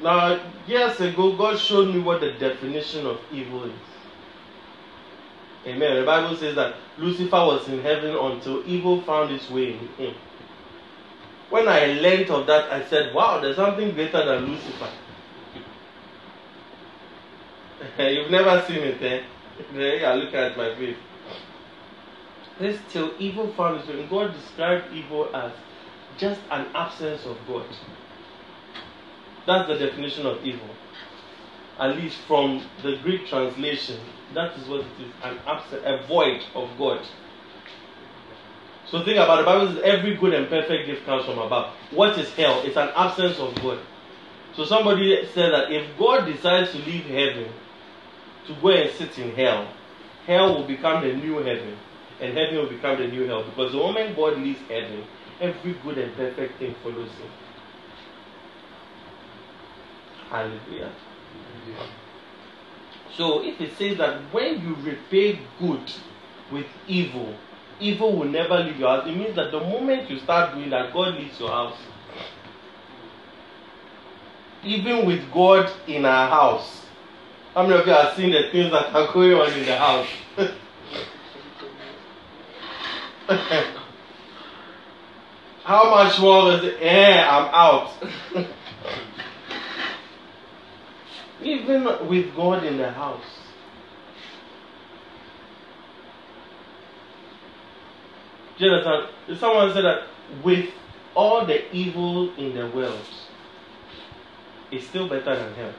Now, 0.02 0.40
years 0.66 1.00
ago, 1.00 1.36
God 1.36 1.58
showed 1.58 1.94
me 1.94 2.00
what 2.00 2.20
the 2.20 2.32
definition 2.32 3.06
of 3.06 3.18
evil 3.32 3.64
is. 3.64 3.72
Amen. 5.66 5.96
The 5.96 6.06
Bible 6.06 6.36
says 6.36 6.54
that 6.54 6.74
Lucifer 6.98 7.36
was 7.36 7.66
in 7.68 7.80
heaven 7.80 8.14
until 8.14 8.64
evil 8.66 9.00
found 9.02 9.32
its 9.32 9.50
way 9.50 9.72
in 9.72 9.88
him. 9.96 10.14
When 11.50 11.66
I 11.66 11.86
learned 11.86 12.30
of 12.30 12.46
that, 12.46 12.70
I 12.72 12.84
said, 12.84 13.14
wow, 13.14 13.40
there's 13.40 13.56
something 13.56 13.92
greater 13.92 14.24
than 14.24 14.46
Lucifer. 14.46 14.90
You've 17.98 18.30
never 18.30 18.64
seen 18.66 18.78
it, 18.78 19.02
eh? 19.02 19.22
Are 20.06 20.16
looking 20.16 20.36
at 20.36 20.56
my 20.56 20.74
face. 20.74 20.96
This 22.58 22.78
till 22.90 23.12
evil 23.18 23.52
found 23.52 23.80
its 23.80 23.88
way. 23.88 24.06
God 24.06 24.34
described 24.34 24.92
evil 24.92 25.34
as 25.34 25.52
just 26.16 26.40
an 26.50 26.66
absence 26.74 27.24
of 27.26 27.36
God. 27.46 27.66
That's 29.46 29.68
the 29.68 29.78
definition 29.78 30.26
of 30.26 30.44
evil. 30.44 30.68
At 31.78 31.96
least 31.96 32.18
from 32.26 32.64
the 32.82 32.96
Greek 33.02 33.26
translation, 33.28 34.00
that 34.34 34.56
is 34.58 34.66
what 34.68 34.80
it 34.80 34.86
is 35.00 35.12
an 35.22 35.38
absence, 35.46 35.82
a 35.84 36.06
void 36.06 36.42
of 36.54 36.70
God. 36.78 37.06
So 38.90 39.04
think 39.04 39.18
about 39.18 39.38
the 39.38 39.44
Bible 39.44 39.68
says 39.68 39.82
every 39.84 40.16
good 40.16 40.32
and 40.32 40.48
perfect 40.48 40.86
gift 40.86 41.04
comes 41.04 41.24
from 41.24 41.38
above. 41.38 41.72
What 41.90 42.18
is 42.18 42.32
hell? 42.34 42.62
It's 42.64 42.76
an 42.76 42.90
absence 42.94 43.38
of 43.38 43.54
God. 43.56 43.78
So 44.54 44.64
somebody 44.64 45.26
said 45.34 45.52
that 45.52 45.70
if 45.70 45.98
God 45.98 46.24
decides 46.24 46.72
to 46.72 46.78
leave 46.78 47.04
heaven 47.04 47.52
to 48.46 48.54
go 48.62 48.68
and 48.70 48.90
sit 48.92 49.18
in 49.18 49.34
hell, 49.34 49.68
hell 50.26 50.54
will 50.54 50.66
become 50.66 51.06
the 51.06 51.12
new 51.12 51.38
heaven, 51.38 51.76
and 52.20 52.36
heaven 52.36 52.56
will 52.56 52.68
become 52.68 52.98
the 52.98 53.08
new 53.08 53.26
hell. 53.26 53.44
Because 53.44 53.72
the 53.72 53.78
moment 53.78 54.16
God 54.16 54.38
leaves 54.38 54.60
heaven, 54.68 55.04
every 55.40 55.74
good 55.82 55.98
and 55.98 56.14
perfect 56.16 56.58
thing 56.58 56.74
follows 56.82 57.10
him. 57.10 57.30
Hallelujah. 60.30 60.92
So 63.16 63.42
if 63.42 63.60
it 63.60 63.76
says 63.76 63.98
that 63.98 64.20
when 64.32 64.60
you 64.60 64.76
repay 64.82 65.38
good 65.58 65.80
with 66.52 66.66
evil, 66.86 67.34
evil 67.80 68.16
will 68.16 68.26
never 68.26 68.58
leave 68.58 68.78
your 68.78 68.88
house, 68.88 69.08
it 69.08 69.16
means 69.16 69.34
that 69.36 69.50
the 69.52 69.60
moment 69.60 70.10
you 70.10 70.18
start 70.18 70.54
doing 70.54 70.70
that, 70.70 70.92
God 70.92 71.14
leaves 71.14 71.38
your 71.40 71.50
house. 71.50 71.78
Even 74.62 75.06
with 75.06 75.32
God 75.32 75.70
in 75.86 76.04
our 76.04 76.28
house. 76.28 76.82
How 77.54 77.62
many 77.62 77.80
of 77.80 77.86
you 77.86 77.92
have 77.92 78.14
seen 78.16 78.32
the 78.32 78.50
things 78.50 78.70
that 78.72 78.94
are 78.94 79.10
going 79.12 79.32
on 79.32 79.52
in 79.52 79.64
the 79.64 79.76
house? 79.76 80.08
How 85.64 85.90
much 85.90 86.18
more 86.20 86.52
is 86.52 86.64
it? 86.64 86.76
Eh, 86.80 87.26
I'm 87.26 87.48
out. 87.52 87.90
Even 91.42 92.08
with 92.08 92.34
God 92.34 92.64
in 92.64 92.78
the 92.78 92.90
house. 92.90 93.24
Do? 98.58 98.68
Someone 99.38 99.72
said 99.74 99.84
that 99.84 100.04
with 100.42 100.70
all 101.14 101.44
the 101.44 101.74
evil 101.74 102.34
in 102.36 102.54
the 102.54 102.68
world, 102.68 103.04
it's 104.70 104.86
still 104.86 105.08
better 105.08 105.36
than 105.36 105.54
hell. 105.54 105.72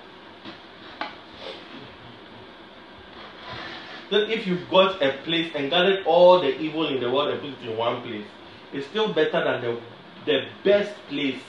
That 4.12 4.30
if 4.30 4.48
you've 4.48 4.70
got 4.70 5.02
a 5.02 5.18
place 5.24 5.52
and 5.56 5.70
gathered 5.70 6.06
all 6.06 6.40
the 6.40 6.58
evil 6.60 6.88
in 6.88 7.02
the 7.02 7.12
world 7.12 7.30
and 7.30 7.42
put 7.42 7.50
it 7.50 7.70
in 7.70 7.78
one 7.78 8.02
place, 8.04 8.26
it's 8.72 8.88
still 8.88 9.14
better 9.14 9.44
than 9.44 9.62
the, 9.62 9.82
the 10.26 10.46
best 10.64 10.94
place 11.10 11.42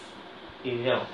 in 0.64 0.82
hell. 0.82 1.06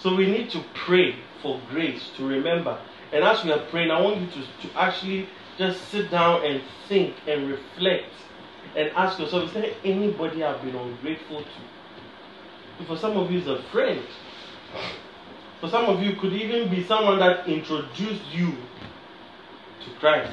So 0.00 0.14
we 0.14 0.30
need 0.30 0.50
to 0.50 0.64
pray 0.74 1.16
for 1.42 1.60
grace 1.70 2.10
to 2.16 2.26
remember. 2.26 2.78
And 3.12 3.24
as 3.24 3.44
we 3.44 3.52
are 3.52 3.58
praying, 3.66 3.90
I 3.90 4.00
want 4.00 4.20
you 4.20 4.26
to, 4.26 4.68
to 4.68 4.78
actually 4.78 5.28
just 5.56 5.88
sit 5.88 6.10
down 6.10 6.44
and 6.44 6.62
think 6.88 7.14
and 7.26 7.48
reflect 7.48 8.12
and 8.76 8.90
ask 8.94 9.18
yourself, 9.18 9.44
is 9.48 9.54
there 9.54 9.74
anybody 9.84 10.44
I've 10.44 10.62
been 10.62 10.76
ungrateful 10.76 11.42
to? 11.42 12.84
For 12.86 12.96
some 12.96 13.16
of 13.16 13.30
you, 13.30 13.38
it's 13.38 13.48
a 13.48 13.62
friend. 13.72 14.02
For 15.60 15.68
some 15.68 15.86
of 15.86 16.00
you, 16.00 16.14
could 16.14 16.32
even 16.32 16.70
be 16.70 16.84
someone 16.84 17.18
that 17.18 17.48
introduced 17.48 18.22
you 18.32 18.52
to 18.52 19.90
Christ. 19.98 20.32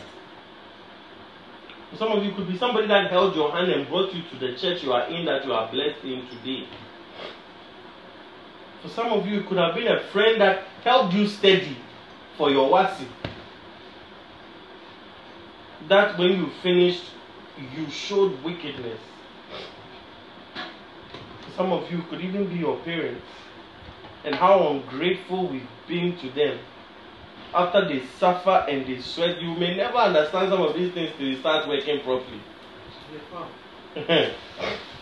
For 1.92 1.98
some 1.98 2.12
of 2.12 2.24
you, 2.24 2.34
could 2.34 2.48
be 2.48 2.58
somebody 2.58 2.88
that 2.88 3.10
held 3.10 3.36
your 3.36 3.52
hand 3.52 3.72
and 3.72 3.88
brought 3.88 4.14
you 4.14 4.22
to 4.30 4.36
the 4.36 4.56
church 4.58 4.84
you 4.84 4.94
are 4.94 5.08
in 5.08 5.26
that 5.26 5.46
you 5.46 5.54
are 5.54 5.72
blessed 5.72 6.04
in 6.04 6.28
today. 6.28 6.68
For 8.86 8.92
some 8.92 9.14
of 9.14 9.26
you, 9.26 9.40
it 9.40 9.48
could 9.48 9.58
have 9.58 9.74
been 9.74 9.88
a 9.88 10.00
friend 10.12 10.40
that 10.40 10.66
helped 10.84 11.16
you 11.16 11.28
study 11.28 11.76
for 12.38 12.52
your 12.52 12.70
WASSCE. 12.70 13.08
That 15.90 16.20
when 16.20 16.34
you 16.34 16.52
finished, 16.62 17.06
you 17.76 17.90
showed 17.90 18.44
wickedness. 18.44 19.00
For 20.54 21.52
some 21.58 21.72
of 21.72 21.92
you, 21.92 22.04
could 22.12 22.22
even 22.22 22.48
be 22.48 22.58
your 22.58 22.78
parents. 22.82 23.26
And 24.24 24.36
how 24.36 24.68
ungrateful 24.68 25.48
we've 25.48 25.68
been 25.88 26.16
to 26.20 26.30
them. 26.30 26.60
After 27.56 27.88
they 27.88 28.06
suffer 28.20 28.68
and 28.70 28.86
they 28.86 29.02
sweat, 29.02 29.42
you 29.42 29.56
may 29.56 29.76
never 29.76 29.98
understand 29.98 30.50
some 30.52 30.62
of 30.62 30.76
these 30.76 30.94
things 30.94 31.12
till 31.18 31.26
you 31.26 31.40
start 31.40 31.68
working 31.68 32.02
properly. 32.02 32.42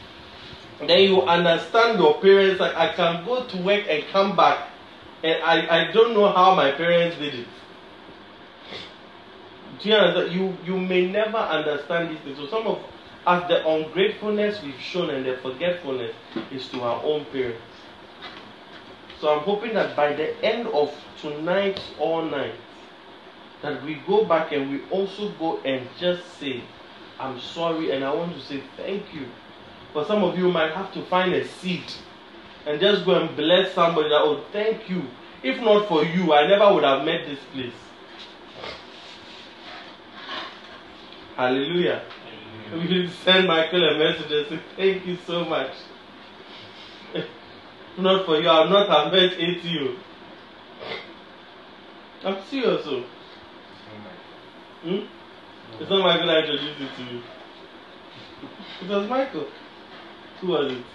then 0.90 1.02
you 1.04 1.22
understand 1.22 2.00
your 2.00 2.20
parents 2.22 2.60
like 2.60 2.76
i 2.76 2.94
can 2.94 3.26
go 3.26 3.46
to 3.46 3.58
work 3.58 3.84
and 3.90 4.04
come 4.12 4.36
back 4.36 4.70
and 5.24 5.42
i 5.44 5.82
i 5.82 5.92
don't 5.92 6.14
know 6.14 6.30
how 6.32 6.56
my 6.56 6.72
parents 6.72 7.18
did 7.18 7.34
it. 7.36 7.48
Do 9.82 9.90
you 9.90 9.96
understand? 9.96 10.34
You 10.34 10.58
you 10.66 10.80
may 10.80 11.10
never 11.10 11.38
understand 11.38 12.10
these 12.10 12.20
things. 12.20 12.38
So 12.38 12.48
some 12.48 12.68
of 12.68 12.80
us 13.26 13.48
the 13.48 13.68
ungratefulness 13.68 14.62
we've 14.64 14.80
shown 14.80 15.10
and 15.10 15.26
the 15.26 15.38
forgetfulness 15.38 16.14
is 16.52 16.68
to 16.70 16.82
our 16.82 17.02
own 17.04 17.26
parents. 17.26 17.62
So 19.20 19.30
i'm 19.30 19.40
hoping 19.40 19.74
that 19.74 19.96
by 19.96 20.14
the 20.14 20.36
end 20.44 20.68
of 20.68 20.94
tonight 21.22 21.82
all 22.00 22.24
night 22.24 22.56
that 23.62 23.82
we 23.86 23.96
go 24.06 24.26
back 24.26 24.52
and 24.52 24.70
we 24.70 24.82
also 24.90 25.30
go 25.40 25.60
and 25.62 25.88
just 25.98 26.38
say 26.38 26.62
i'm 27.20 27.40
sorry 27.40 27.92
and 27.92 28.04
i 28.04 28.14
want 28.14 28.34
to 28.34 28.42
say 28.42 28.62
thank 28.76 29.14
you 29.14 29.26
but 29.94 30.08
some 30.08 30.24
of 30.24 30.38
you 30.38 30.52
might 30.52 30.72
have 30.74 30.94
to 30.94 31.06
find 31.06 31.34
a 31.34 31.48
seed 31.48 31.84
and 32.66 32.80
just 32.80 33.06
go 33.06 33.16
and 33.16 33.36
bless 33.36 33.74
somebody 33.74 34.10
that, 34.10 34.22
oh, 34.22 34.44
thank 34.52 34.90
you. 34.90 35.04
If 35.44 35.62
not 35.62 35.88
for 35.88 36.04
you, 36.04 36.34
I 36.34 36.48
never 36.48 36.74
would 36.74 36.84
have 36.84 37.06
met 37.06 37.26
this 37.26 37.40
place. 37.52 37.74
Hallelujah. 41.36 42.04
We 42.72 42.80
will 42.80 43.10
send 43.24 43.48
Michael 43.48 43.84
a 43.84 43.98
message 43.98 44.32
and 44.32 44.48
say, 44.48 44.60
thank 44.78 45.06
you 45.06 45.18
so 45.28 45.44
much. 45.46 45.72
not 47.98 48.26
for 48.26 48.40
you, 48.40 48.48
I 48.48 48.62
would 48.62 48.70
not 48.70 48.90
have 48.90 49.14
met 49.14 49.38
ATU. 49.38 49.98
I'm 52.24 52.42
serious. 52.50 52.86
So. 52.86 53.04
Hmm? 54.84 55.06
It's 55.80 55.90
not 55.90 56.04
Michael 56.04 56.30
I 56.30 56.40
introduced 56.40 56.82
it 56.82 56.96
to 56.96 57.14
you. 57.14 57.22
It 58.82 58.90
was 58.90 59.10
Michael. 59.10 59.48
Who 60.44 60.50
was 60.50 60.74
it? 60.74 60.86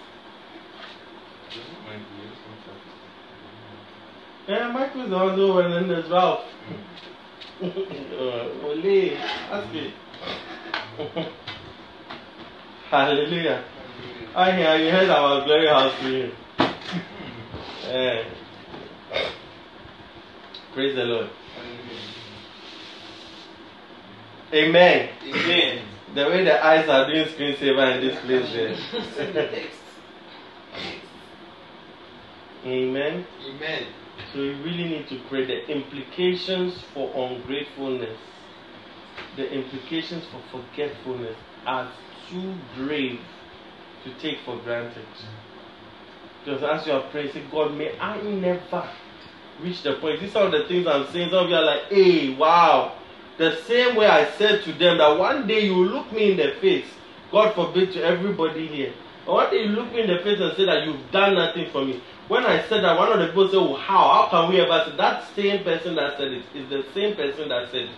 Yeah, 4.47 4.71
Michael 4.71 5.05
is 5.05 5.09
the 5.09 5.15
one 5.17 5.35
who 5.35 5.53
went 5.55 5.73
in 5.73 5.87
the 5.87 5.95
mm. 5.95 6.11
Ralph. 6.11 6.45
Uh, 7.59 8.67
Ole, 8.67 9.17
ask 9.49 9.73
me. 9.73 9.93
Hallelujah. 12.91 13.63
I 14.35 14.51
hear 14.55 14.75
you 14.75 14.91
heard 14.91 15.09
our 15.09 15.43
glory 15.45 15.67
house 15.67 15.99
here. 15.99 16.31
yeah. 17.85 18.23
Praise 20.75 20.95
the 20.95 21.05
Lord. 21.05 21.29
Amen. 24.53 25.09
Amen. 25.23 25.88
The 26.15 26.25
way 26.25 26.43
the 26.43 26.65
eyes 26.65 26.89
are 26.89 27.05
doing 27.05 27.27
screensaver 27.27 27.95
in 27.95 28.01
this 28.01 28.19
place 28.21 28.51
there. 28.51 28.75
Amen. 32.65 33.25
Amen. 33.47 33.85
So 34.33 34.39
we 34.39 34.49
really 34.49 34.85
need 34.85 35.07
to 35.09 35.19
pray 35.29 35.45
the 35.45 35.67
implications 35.67 36.79
for 36.93 37.09
ungratefulness, 37.15 38.17
the 39.35 39.51
implications 39.51 40.25
for 40.25 40.41
forgetfulness 40.51 41.35
are 41.65 41.91
too 42.29 42.55
grave 42.75 43.19
to 44.03 44.13
take 44.19 44.39
for 44.45 44.57
granted. 44.57 45.05
Just 46.45 46.63
as 46.63 46.87
you 46.87 46.93
are 46.93 47.09
praying, 47.11 47.31
say, 47.33 47.43
God, 47.51 47.75
may 47.75 47.97
I 47.99 48.21
never 48.21 48.89
reach 49.61 49.83
the 49.83 49.95
point. 49.95 50.19
These 50.21 50.35
are 50.35 50.49
the 50.49 50.65
things 50.67 50.87
I'm 50.87 51.07
saying. 51.11 51.29
Some 51.29 51.45
of 51.45 51.49
you 51.49 51.55
are 51.55 51.65
like, 51.65 51.83
hey, 51.89 52.35
wow. 52.35 52.98
The 53.39 53.55
same 53.65 53.95
way 53.95 54.05
I 54.05 54.29
said 54.31 54.63
to 54.65 54.73
them 54.73 54.97
that 54.97 55.17
one 55.17 55.47
day 55.47 55.61
you 55.61 55.85
look 55.85 56.11
me 56.11 56.31
in 56.31 56.37
the 56.37 56.55
face, 56.59 56.85
God 57.31 57.55
forbid 57.55 57.93
to 57.93 58.03
everybody 58.03 58.67
here. 58.67 58.93
But 59.25 59.33
one 59.33 59.49
day 59.51 59.63
you 59.63 59.69
look 59.69 59.93
me 59.93 60.01
in 60.01 60.07
the 60.07 60.17
face 60.17 60.41
and 60.41 60.53
say 60.57 60.65
that 60.65 60.85
you've 60.85 61.09
done 61.09 61.35
nothing 61.35 61.71
for 61.71 61.85
me. 61.85 62.03
When 62.27 62.45
I 62.45 62.61
said 62.67 62.83
that, 62.83 62.99
one 62.99 63.13
of 63.13 63.19
the 63.19 63.27
people 63.27 63.47
said, 63.47 63.55
oh, 63.55 63.75
how? 63.75 64.27
How 64.27 64.27
can 64.29 64.49
we 64.51 64.59
ever 64.59 64.83
say 64.89 64.97
that 64.97 65.23
same 65.37 65.63
person 65.63 65.95
that 65.95 66.17
said 66.17 66.33
it 66.33 66.43
is 66.53 66.69
the 66.69 66.83
same 66.93 67.15
person 67.15 67.47
that 67.47 67.71
said 67.71 67.83
it? 67.83 67.95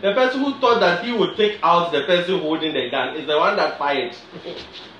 The 0.00 0.14
person 0.14 0.40
who 0.40 0.58
thought 0.60 0.80
that 0.80 1.04
he 1.04 1.12
would 1.12 1.36
take 1.36 1.58
out 1.62 1.92
the 1.92 2.04
person 2.04 2.40
holding 2.40 2.72
the 2.72 2.88
gun 2.88 3.16
is 3.16 3.26
the 3.26 3.36
one 3.36 3.56
that 3.56 3.78
fired. 3.78 4.16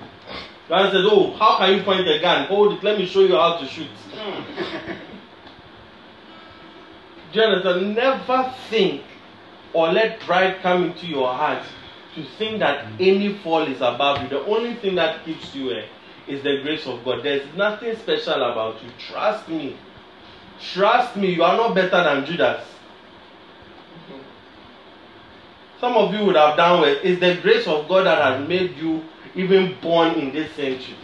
God 0.69 0.91
says, 0.91 1.05
Oh, 1.09 1.31
how 1.33 1.57
can 1.57 1.77
you 1.77 1.83
point 1.83 2.05
the 2.05 2.19
gun? 2.19 2.47
Hold 2.47 2.73
it, 2.73 2.83
let 2.83 2.97
me 2.97 3.05
show 3.05 3.21
you 3.21 3.35
how 3.35 3.57
to 3.57 3.65
shoot. 3.65 3.87
Do 7.33 7.39
you? 7.41 7.81
Never 7.93 8.53
think 8.69 9.01
or 9.73 9.91
let 9.91 10.19
pride 10.21 10.57
come 10.61 10.83
into 10.83 11.07
your 11.07 11.33
heart 11.33 11.63
to 12.15 12.23
think 12.37 12.59
that 12.59 12.85
any 12.99 13.33
fall 13.39 13.63
is 13.63 13.77
above 13.77 14.21
you. 14.21 14.29
The 14.29 14.45
only 14.45 14.75
thing 14.75 14.95
that 14.95 15.25
keeps 15.25 15.53
you 15.55 15.71
eh, 15.71 15.85
is 16.27 16.43
the 16.43 16.61
grace 16.61 16.85
of 16.85 17.03
God. 17.03 17.23
There's 17.23 17.43
nothing 17.55 17.95
special 17.97 18.35
about 18.35 18.81
you. 18.83 18.89
Trust 19.09 19.49
me. 19.49 19.75
Trust 20.61 21.15
me, 21.17 21.33
you 21.33 21.43
are 21.43 21.57
not 21.57 21.73
better 21.73 22.03
than 22.03 22.25
Judas. 22.25 22.63
Some 25.79 25.97
of 25.97 26.13
you 26.13 26.23
would 26.25 26.35
have 26.35 26.55
done 26.55 26.81
well. 26.81 26.95
It's 27.03 27.19
the 27.19 27.41
grace 27.41 27.67
of 27.67 27.87
God 27.89 28.05
that 28.05 28.21
has 28.21 28.47
made 28.47 28.77
you 28.77 29.03
even 29.35 29.75
born 29.81 30.13
in 30.19 30.31
this 30.31 30.51
century. 30.53 30.95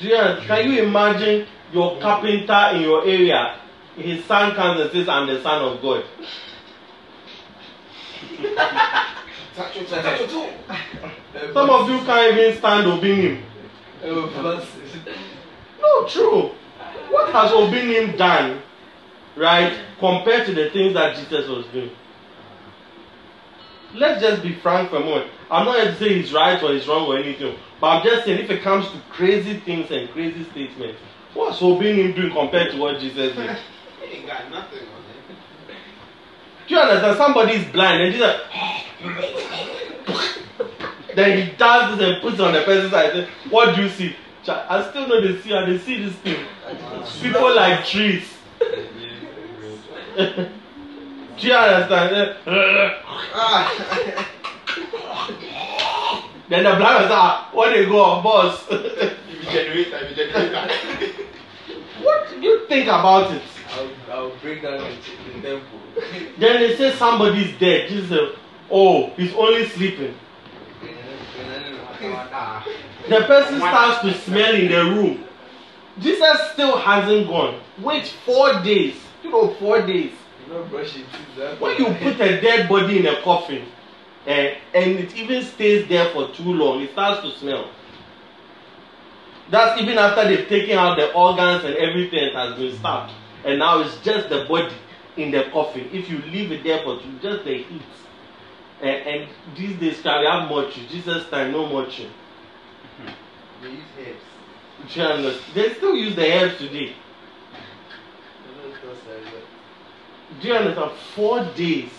You, 0.00 0.36
can 0.46 0.70
you 0.70 0.82
imagine 0.84 1.46
your 1.72 2.00
carpenter 2.00 2.70
in 2.74 2.82
your 2.82 3.04
area? 3.06 3.60
His 3.96 4.24
son 4.24 4.54
comes 4.54 4.80
and 4.80 4.90
says, 4.90 5.08
I'm 5.08 5.26
the 5.26 5.40
son 5.42 5.62
of 5.62 5.80
God. 5.82 6.04
Some 11.52 11.70
of 11.70 11.88
you 11.88 11.98
can't 12.04 12.36
even 12.36 12.58
stand 12.58 12.86
obeying 12.88 13.22
him. 13.22 13.42
No, 15.80 16.06
true. 16.08 16.50
What 17.10 17.32
has 17.32 17.52
obeying 17.52 18.08
him 18.10 18.16
done, 18.16 18.62
right, 19.36 19.78
compared 20.00 20.46
to 20.46 20.54
the 20.54 20.70
things 20.70 20.94
that 20.94 21.16
Jesus 21.16 21.48
was 21.48 21.66
doing? 21.66 21.90
Let's 23.94 24.20
just 24.20 24.42
be 24.42 24.54
frank 24.56 24.90
for 24.90 24.96
a 24.96 25.00
moment. 25.00 25.30
I'm 25.50 25.66
not 25.66 25.76
going 25.76 25.88
to 25.88 25.96
say 25.98 26.20
he's 26.20 26.32
right 26.32 26.60
or 26.62 26.72
he's 26.72 26.86
wrong 26.88 27.06
or 27.06 27.16
anything, 27.16 27.56
but 27.80 27.86
I'm 27.88 28.04
just 28.04 28.24
saying 28.24 28.40
if 28.42 28.50
it 28.50 28.62
comes 28.62 28.90
to 28.90 28.98
crazy 29.10 29.58
things 29.60 29.90
and 29.90 30.10
crazy 30.10 30.44
statements, 30.50 30.98
what's 31.32 31.60
Obinim 31.60 32.14
doing 32.16 32.32
compared 32.32 32.72
to 32.72 32.78
what 32.78 32.98
Jesus 33.00 33.34
did? 33.36 33.56
He 34.04 34.18
ain't 34.18 34.26
got 34.26 34.50
nothing 34.50 34.80
on 34.80 34.84
it. 34.84 35.76
Do 36.68 36.74
you 36.74 36.80
understand? 36.80 37.16
Somebody 37.16 37.54
is 37.54 37.64
blind 37.72 38.02
and 38.02 38.12
Jesus, 38.12 38.40
then 41.14 41.38
he 41.38 41.56
does 41.56 41.98
this 41.98 42.08
and 42.08 42.22
puts 42.22 42.34
it 42.34 42.40
on 42.40 42.52
the 42.52 42.62
person's 42.62 42.92
eye. 42.92 43.28
What 43.48 43.74
do 43.74 43.82
you 43.82 43.88
see? 43.88 44.14
I 44.46 44.86
still 44.90 45.08
know 45.08 45.20
they 45.20 45.40
see. 45.40 45.54
I 45.54 45.64
they 45.64 45.78
see 45.78 46.04
this 46.04 46.14
thing. 46.16 46.44
People 47.22 47.54
like 47.54 47.86
trees. 47.86 48.28
understand? 51.42 52.36
Ah. 53.34 54.28
then 56.48 56.64
the 56.64 56.72
say, 56.72 57.08
ah, 57.10 57.50
what 57.52 57.70
they 57.70 57.86
go, 57.86 58.22
boss? 58.22 58.64
If 58.70 59.18
you 59.28 59.50
generate 59.50 59.90
that, 59.90 60.10
you 60.10 60.16
generate 60.16 60.52
that. 60.52 60.70
what 62.02 62.30
do 62.30 62.40
you 62.40 62.66
think 62.68 62.86
about 62.86 63.32
it? 63.32 63.42
I'll, 63.72 63.90
I'll 64.12 64.36
break 64.36 64.62
down 64.62 64.78
the, 64.78 64.96
the 65.32 65.48
temple. 65.48 65.80
Then 66.38 66.60
they 66.60 66.76
say 66.76 66.92
somebody's 66.96 67.58
dead. 67.58 67.88
Jesus 67.88 68.08
say, 68.10 68.28
oh, 68.70 69.10
he's 69.16 69.34
only 69.34 69.66
sleeping. 69.68 70.14
The 73.08 73.20
person 73.26 73.58
starts 73.58 74.00
to 74.00 74.14
smell 74.14 74.54
in 74.54 74.70
the 74.70 74.84
room. 74.84 75.24
Jesus 76.00 76.50
still 76.52 76.76
hasn't 76.78 77.26
gone. 77.28 77.60
Wait 77.78 78.06
four 78.24 78.62
days. 78.62 78.96
You 79.22 79.30
know, 79.30 79.54
four 79.54 79.82
days. 79.82 80.12
You 80.46 80.54
not 80.54 80.70
brush 80.70 80.96
your 80.96 81.06
teeth. 81.06 81.36
that- 81.38 81.60
When 81.60 81.76
you 81.76 81.86
put 81.86 82.20
a 82.20 82.40
dead 82.40 82.68
body 82.68 82.98
in 82.98 83.06
a 83.06 83.20
coffin 83.22 83.66
eh, 84.26 84.54
and 84.74 84.98
it 84.98 85.14
even 85.16 85.42
stays 85.42 85.86
there 85.88 86.06
for 86.10 86.28
too 86.28 86.52
long, 86.52 86.80
it 86.82 86.92
starts 86.92 87.22
to 87.22 87.30
smell. 87.38 87.70
That's 89.50 89.80
even 89.80 89.98
after 89.98 90.24
they've 90.28 90.48
taken 90.48 90.78
out 90.78 90.96
the 90.96 91.12
organs 91.12 91.64
and 91.64 91.76
everything 91.76 92.30
that 92.32 92.48
has 92.48 92.58
been 92.58 92.76
stabbed. 92.76 93.12
And 93.44 93.58
now 93.58 93.80
it's 93.80 93.96
just 94.02 94.30
the 94.30 94.46
body 94.46 94.74
in 95.16 95.30
the 95.30 95.44
coffin. 95.52 95.88
If 95.92 96.08
you 96.08 96.18
leave 96.32 96.50
it 96.50 96.64
there 96.64 96.82
for 96.82 96.96
two, 96.98 97.18
just 97.22 97.44
the 97.44 97.54
heat. 97.58 97.82
And, 98.80 99.06
and 99.06 99.28
these 99.56 99.78
days, 99.78 100.02
we 100.02 100.10
have 100.26 100.48
mortuary? 100.48 100.88
Jesus 100.88 101.28
time, 101.28 101.52
no 101.52 101.66
mortuary. 101.66 102.10
They 103.62 103.68
use 103.68 103.78
herbs. 103.98 104.94
Do 104.94 105.00
you 105.00 105.06
understand? 105.06 105.54
They 105.54 105.74
still 105.74 105.94
use 105.94 106.16
the 106.16 106.32
herbs 106.32 106.58
today. 106.58 106.96
Do 110.40 110.48
you 110.48 110.54
understand? 110.54 110.92
Four 111.14 111.44
days. 111.56 111.90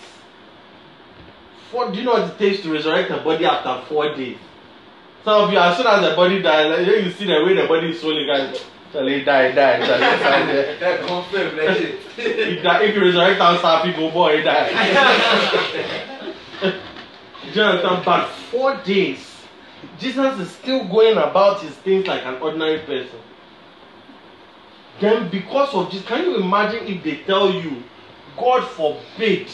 Four. 1.70 1.90
Do 1.90 1.98
you 1.98 2.04
know 2.04 2.12
what 2.12 2.30
it 2.30 2.38
takes 2.38 2.62
to 2.62 2.72
resurrect 2.72 3.10
a 3.10 3.18
body 3.18 3.44
after 3.44 3.86
four 3.88 4.14
days? 4.14 4.38
Some 5.24 5.42
of 5.44 5.52
you, 5.52 5.58
as 5.58 5.76
soon 5.76 5.86
as 5.88 6.08
the 6.08 6.14
body 6.14 6.40
dies, 6.40 6.70
like, 6.70 7.04
you 7.04 7.10
see 7.10 7.24
the 7.24 7.44
way 7.44 7.54
the 7.54 7.66
body 7.66 7.90
is 7.90 8.00
swelling, 8.00 8.28
guys, 8.28 8.64
Charlie, 8.92 9.24
die, 9.24 9.50
die, 9.50 9.84
Charlie, 9.84 10.00
die. 10.00 10.76
That 10.80 11.06
confirm 11.06 11.56
shit. 11.56 11.98
If, 12.16 12.62
that, 12.62 12.82
if 12.82 12.94
you 12.94 13.02
resurrect 13.02 13.40
outside 13.40 13.84
people, 13.84 14.10
boy, 14.12 14.36
he 14.36 14.42
die. 14.44 14.68
Do 16.62 16.70
you 17.52 17.62
understand? 17.62 18.04
But 18.04 18.28
four 18.52 18.76
days, 18.84 19.18
Jesus 19.98 20.38
is 20.38 20.50
still 20.52 20.84
going 20.84 21.16
about 21.16 21.60
his 21.60 21.74
things 21.76 22.06
like 22.06 22.24
an 22.24 22.34
ordinary 22.36 22.78
person. 22.80 23.18
Then, 25.00 25.28
because 25.28 25.74
of 25.74 25.90
this, 25.90 26.04
can 26.04 26.24
you 26.24 26.36
imagine 26.36 26.86
if 26.86 27.02
they 27.02 27.16
tell 27.24 27.52
you, 27.52 27.82
God 28.36 28.68
forbid, 28.68 29.48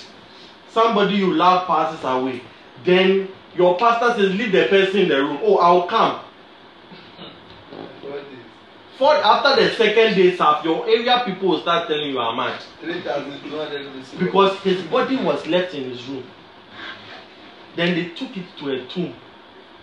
somebody 0.71 1.15
you 1.15 1.35
love 1.35 1.67
passes 1.67 2.03
away, 2.05 2.43
then 2.85 3.29
your 3.57 3.77
pastor 3.79 4.21
says, 4.21 4.35
Leave 4.35 4.53
the 4.53 4.67
person 4.67 5.01
in 5.01 5.09
the 5.09 5.23
room. 5.23 5.39
Oh, 5.43 5.59
I'll 5.59 5.87
come. 5.87 6.21
For 8.99 9.15
after 9.15 9.63
the 9.63 9.71
second 9.75 10.15
day, 10.15 10.37
serve, 10.37 10.65
your 10.65 10.87
area 10.87 11.23
people 11.25 11.49
will 11.49 11.61
start 11.61 11.89
telling 11.89 12.11
you 12.11 12.19
how 12.19 12.33
much. 12.33 12.63
3,200 12.81 13.87
rupees. 13.87 14.15
Because 14.19 14.59
his 14.61 14.83
body 14.83 15.17
was 15.17 15.47
left 15.47 15.75
in 15.75 15.91
his 15.91 16.07
room. 16.07 16.25
Then 17.75 17.95
they 17.95 18.11
took 18.11 18.37
it 18.37 18.45
to 18.59 18.71
a 18.71 18.87
tomb. 18.87 19.15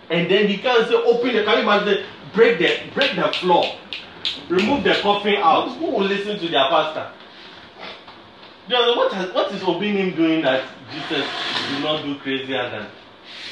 And 0.08 0.30
then 0.30 0.48
he 0.48 0.58
can't 0.58 0.88
say, 0.88 0.94
open 0.94 1.34
the 1.34 1.44
can 1.44 1.58
you 1.58 1.62
imagine 1.62 2.04
break 2.32 2.58
the 2.58 2.78
break 2.94 3.16
the 3.16 3.32
floor, 3.32 3.64
remove 4.48 4.84
the 4.84 4.94
coffin 5.02 5.36
out. 5.36 5.68
Who 5.76 5.86
will 5.86 6.04
listen 6.04 6.38
to 6.38 6.48
their 6.48 6.68
pastor? 6.68 7.10
Know, 8.70 8.94
what, 8.94 9.12
has, 9.12 9.32
what 9.34 9.50
is 9.52 9.62
Obinim 9.62 10.14
doing 10.14 10.42
that 10.42 10.64
Jesus 10.92 11.26
did 11.70 11.82
not 11.82 12.04
do 12.04 12.14
crazier 12.20 12.70
than? 12.70 12.86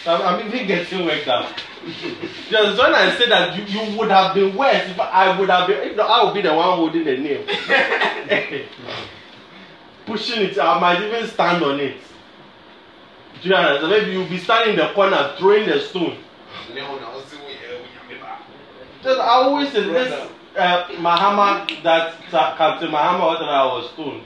I'm, 0.07 0.23
I'm 0.23 0.47
even 0.47 0.69
getting 0.69 1.05
worked 1.05 1.27
up. 1.27 1.51
Just 2.49 2.81
when 2.81 2.95
I 2.95 3.17
say 3.19 3.29
that 3.29 3.59
you, 3.59 3.65
you 3.65 3.99
would 3.99 4.13
have 4.13 4.33
been 4.33 4.57
worse, 4.57 4.89
if 4.89 5.01
I 5.01 5.37
would 5.37 5.51
have 5.51 5.67
been, 5.67 5.89
if 5.89 5.97
not, 5.97 6.09
I 6.09 6.25
would 6.25 6.35
be 6.35 6.43
the 6.43 6.55
one 6.55 6.77
holding 6.77 7.03
the 7.05 7.17
nail. 7.17 7.45
Pushing 10.07 10.43
it, 10.43 10.57
I 10.57 10.79
might 10.79 11.03
even 11.03 11.27
stand 11.29 11.65
on 11.65 11.81
it. 11.81 11.97
Do 13.43 13.49
you 13.49 13.55
understand? 13.57 13.91
Maybe 13.91 14.13
you'll 14.13 14.29
be 14.29 14.39
standing 14.39 14.79
in 14.79 14.87
the 14.87 14.93
corner 14.95 15.35
throwing 15.37 15.69
the 15.69 15.81
stone. 15.81 16.17
Just, 19.03 19.21
I 19.21 19.29
always 19.29 19.73
say 19.73 19.83
this 19.83 20.31
uh, 20.57 20.85
Mahama, 20.91 21.67
that 21.83 22.15
uh, 22.33 22.57
Captain 22.57 22.91
Mahama, 22.91 23.27
whatever 23.27 23.51
I 23.51 23.65
was 23.67 23.93
told. 23.97 24.23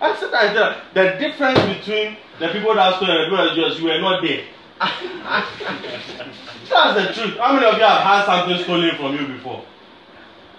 I 0.00 0.16
said 0.16 0.30
that 0.32 0.56
uh, 0.56 0.80
the 0.92 1.04
difference 1.18 1.58
between 1.60 2.16
the 2.38 2.48
people 2.48 2.74
that 2.74 2.96
stole 2.96 3.10
and 3.10 3.20
the 3.20 3.24
people 3.30 3.44
that 3.44 3.54
just 3.56 3.78
you 3.80 3.86
were 3.86 4.00
not 4.00 4.22
there. 4.22 4.44
That's 6.70 6.94
the 6.96 7.22
truth. 7.22 7.38
How 7.38 7.52
many 7.54 7.66
of 7.66 7.74
you 7.78 7.84
have 7.84 8.02
had 8.02 8.24
something 8.26 8.58
stolen 8.64 8.96
from 8.96 9.14
you 9.14 9.26
before? 9.34 9.64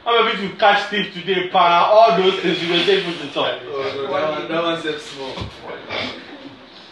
How 0.05 0.23
many 0.23 0.37
of 0.37 0.43
you 0.43 0.55
catch 0.57 0.89
thief 0.89 1.13
today, 1.13 1.49
pa, 1.49 1.89
all 1.91 2.17
those 2.17 2.39
things 2.39 2.61
you 2.63 2.71
will 2.71 2.85
take 2.85 3.03
put 3.05 3.15
it 3.25 3.35
up. 3.37 3.59
Oh, 3.65 3.93
no, 3.95 4.11
that 4.13 4.29
one, 4.29 4.47
that 4.51 4.63
one 4.63 4.81
says 4.81 5.01
small. 5.01 5.33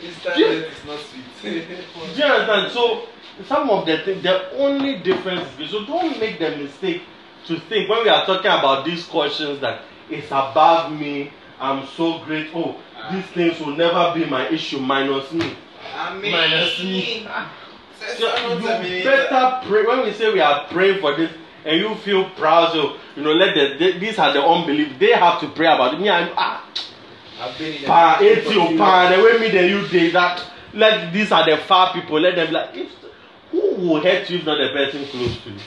Instant 0.01 0.37
Yeah. 0.37 0.47
death 0.49 0.77
is 0.77 0.85
not 0.85 0.99
sweet. 0.99 1.23
Do 1.43 1.49
you 2.17 2.23
understand? 2.23 2.71
So 2.71 3.07
some 3.47 3.69
of 3.69 3.85
the 3.85 3.99
things, 3.99 4.23
the 4.23 4.51
only 4.57 4.97
difference 4.99 5.47
is 5.59 5.71
so 5.71 5.85
don't 5.85 6.19
make 6.19 6.39
the 6.39 6.57
mistake 6.57 7.03
to 7.47 7.59
think 7.59 7.89
when 7.89 8.03
we 8.03 8.09
are 8.09 8.25
talking 8.25 8.51
about 8.51 8.83
these 8.85 9.05
questions 9.05 9.59
that 9.61 9.81
it's 10.09 10.27
above 10.27 10.91
me. 10.91 11.31
I'm 11.63 11.87
so 11.95 12.19
great. 12.25 12.49
Oh, 12.53 12.75
these 13.09 13.25
things 13.27 13.59
will 13.61 13.75
never 13.77 14.13
be 14.13 14.25
my 14.25 14.49
issue 14.49 14.79
minus 14.79 15.31
me. 15.31 15.55
Amen. 15.95 16.31
Minus 16.31 16.83
me. 16.83 17.25
So 18.17 18.57
you 18.57 19.03
better 19.05 19.61
pray 19.65 19.85
when 19.85 20.03
we 20.03 20.11
say 20.11 20.33
we 20.33 20.41
are 20.41 20.67
praying 20.67 20.99
for 20.99 21.15
this 21.15 21.31
and 21.63 21.79
you 21.79 21.95
feel 21.95 22.29
proud. 22.31 22.73
So 22.73 22.97
you 23.15 23.23
know, 23.23 23.31
let 23.31 23.55
the 23.55 23.77
they, 23.79 23.97
these 23.97 24.19
are 24.19 24.33
the 24.33 24.43
unbelief. 24.43 24.99
They 24.99 25.11
have 25.13 25.39
to 25.39 25.47
pray 25.49 25.67
about 25.67 25.93
it. 25.93 26.01
Me, 26.01 26.09
I'm 26.09 26.33
ah, 26.35 26.69
pa, 27.85 28.17
eighty 28.21 28.57
or 28.57 28.77
pa, 28.77 29.15
the 29.15 29.23
way 29.23 29.39
me 29.39 29.49
then 29.49 29.69
you 29.69 29.87
did 29.87 30.13
that. 30.15 30.45
Let 30.73 31.13
these 31.13 31.31
are 31.31 31.49
the 31.49 31.57
far 31.63 31.93
people. 31.93 32.19
Let 32.19 32.35
them 32.35 32.51
like 32.51 32.75
if 32.75 32.91
who 33.51 33.75
will 33.75 34.01
hurt 34.01 34.29
you 34.29 34.39
if 34.39 34.45
not 34.45 34.57
the 34.57 34.69
person 34.73 35.05
close 35.05 35.41
to 35.43 35.49
you. 35.51 35.59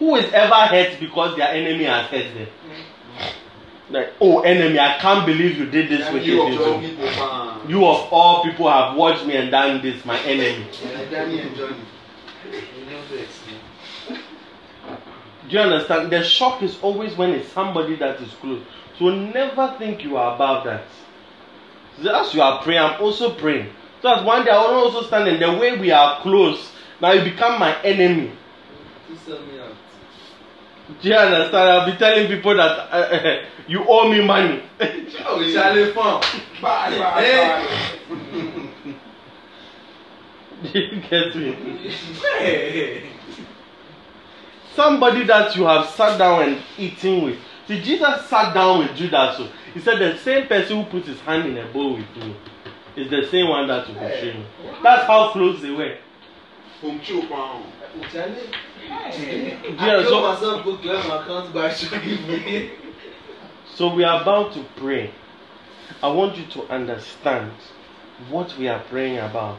Who 0.00 0.16
is 0.16 0.32
ever 0.32 0.54
hurt 0.54 0.98
because 1.00 1.36
their 1.36 1.48
enemy 1.48 1.84
has 1.84 2.06
hurt 2.06 2.34
them? 2.34 2.48
Like, 3.90 4.14
oh 4.20 4.40
enemy, 4.40 4.78
I 4.78 4.98
can't 4.98 5.24
believe 5.24 5.56
you 5.56 5.66
did 5.66 5.88
this 5.88 6.00
Yeah, 6.00 6.12
wicked 6.12 6.26
you 6.26 6.42
thing 6.44 6.58
of 6.58 6.66
all 6.66 6.80
people. 6.80 7.70
You 7.70 7.86
of 7.86 8.12
all 8.12 8.44
people 8.44 8.70
have 8.70 8.96
watched 8.96 9.26
me 9.26 9.36
and 9.36 9.50
done 9.50 9.80
this, 9.80 10.04
my 10.04 10.18
enemy. 10.20 10.66
Yeah, 10.84 11.04
Danny 11.10 11.40
and 11.40 11.56
Johnny. 11.56 11.76
You 12.44 12.90
know 12.90 13.02
vex 13.10 13.40
me. 13.46 14.18
Do 15.48 15.56
you 15.56 15.60
understand? 15.60 16.10
The 16.12 16.22
shock 16.22 16.62
is 16.62 16.78
always 16.82 17.16
when 17.16 17.30
it's 17.30 17.50
somebody 17.52 17.96
that 17.96 18.20
is 18.20 18.32
close. 18.34 18.62
So 18.98 19.08
never 19.08 19.74
think 19.78 20.04
you 20.04 20.16
are 20.18 20.34
above 20.34 20.64
that. 20.64 20.84
So 22.02 22.14
as 22.14 22.34
you 22.34 22.42
are 22.42 22.62
praying, 22.62 22.80
I'm 22.80 23.00
also 23.00 23.34
praying. 23.34 23.72
So 24.02 24.12
as 24.12 24.24
one 24.24 24.44
day 24.44 24.50
I 24.50 24.60
will 24.60 24.84
also 24.84 25.02
stand 25.02 25.28
in 25.28 25.40
the 25.40 25.58
way 25.58 25.78
we 25.78 25.90
are 25.90 26.20
close. 26.20 26.70
Now 27.00 27.12
you 27.12 27.24
become 27.24 27.58
my 27.58 27.80
enemy. 27.82 28.32
Do 31.02 31.08
you 31.08 31.14
understand? 31.14 31.68
I'll 31.70 31.86
be 31.90 31.96
telling 31.98 32.26
people 32.28 32.56
that 32.56 32.70
uh, 32.92 33.44
you 33.66 33.84
owe 33.86 34.08
me 34.10 34.24
money. 34.24 34.62
Bye, 36.62 36.98
bye, 36.98 37.22
Hey. 37.22 37.66
bye. 38.12 38.94
you 40.74 41.00
get 41.08 41.36
me? 41.36 41.92
Somebody 44.74 45.24
that 45.24 45.54
you 45.56 45.64
have 45.66 45.86
sat 45.90 46.18
down 46.18 46.42
and 46.42 46.62
eaten 46.78 47.22
with. 47.24 47.38
See, 47.66 47.80
Jesus 47.82 48.26
sat 48.28 48.54
down 48.54 48.78
with 48.78 48.96
Judas. 48.96 49.36
So 49.36 49.48
he 49.74 49.80
said 49.80 49.98
the 49.98 50.16
same 50.18 50.46
person 50.46 50.82
who 50.82 50.90
put 50.90 51.04
his 51.04 51.20
hand 51.20 51.46
in 51.48 51.58
a 51.58 51.66
bowl 51.72 51.94
with 51.96 52.16
me 52.16 52.34
is 52.96 53.10
the 53.10 53.26
same 53.30 53.48
one 53.48 53.66
that 53.68 53.86
will 53.86 53.94
betray 53.94 54.34
me. 54.38 54.46
That's 54.82 55.06
how 55.06 55.30
close 55.32 55.60
they 55.60 55.70
were. 55.70 55.96
From 56.80 57.00
Chu, 57.00 57.22
fam. 57.22 57.64
Charlie. 58.12 58.50
Hey. 58.76 59.58
Yeah, 59.74 59.96
I 59.96 60.04
so- 60.04 60.22
myself 60.22 60.64
go 60.64 60.76
clear 60.76 60.94
my 60.94 61.22
account, 61.22 61.52
but 61.52 61.64
I 61.64 61.98
give 61.98 62.28
me. 62.28 62.70
So 63.74 63.94
we 63.94 64.04
are 64.04 64.22
about 64.22 64.52
to 64.54 64.64
pray. 64.76 65.10
I 66.02 66.08
want 66.08 66.36
you 66.36 66.44
to 66.46 66.62
understand 66.68 67.50
what 68.30 68.56
we 68.58 68.68
are 68.68 68.80
praying 68.90 69.18
about. 69.18 69.58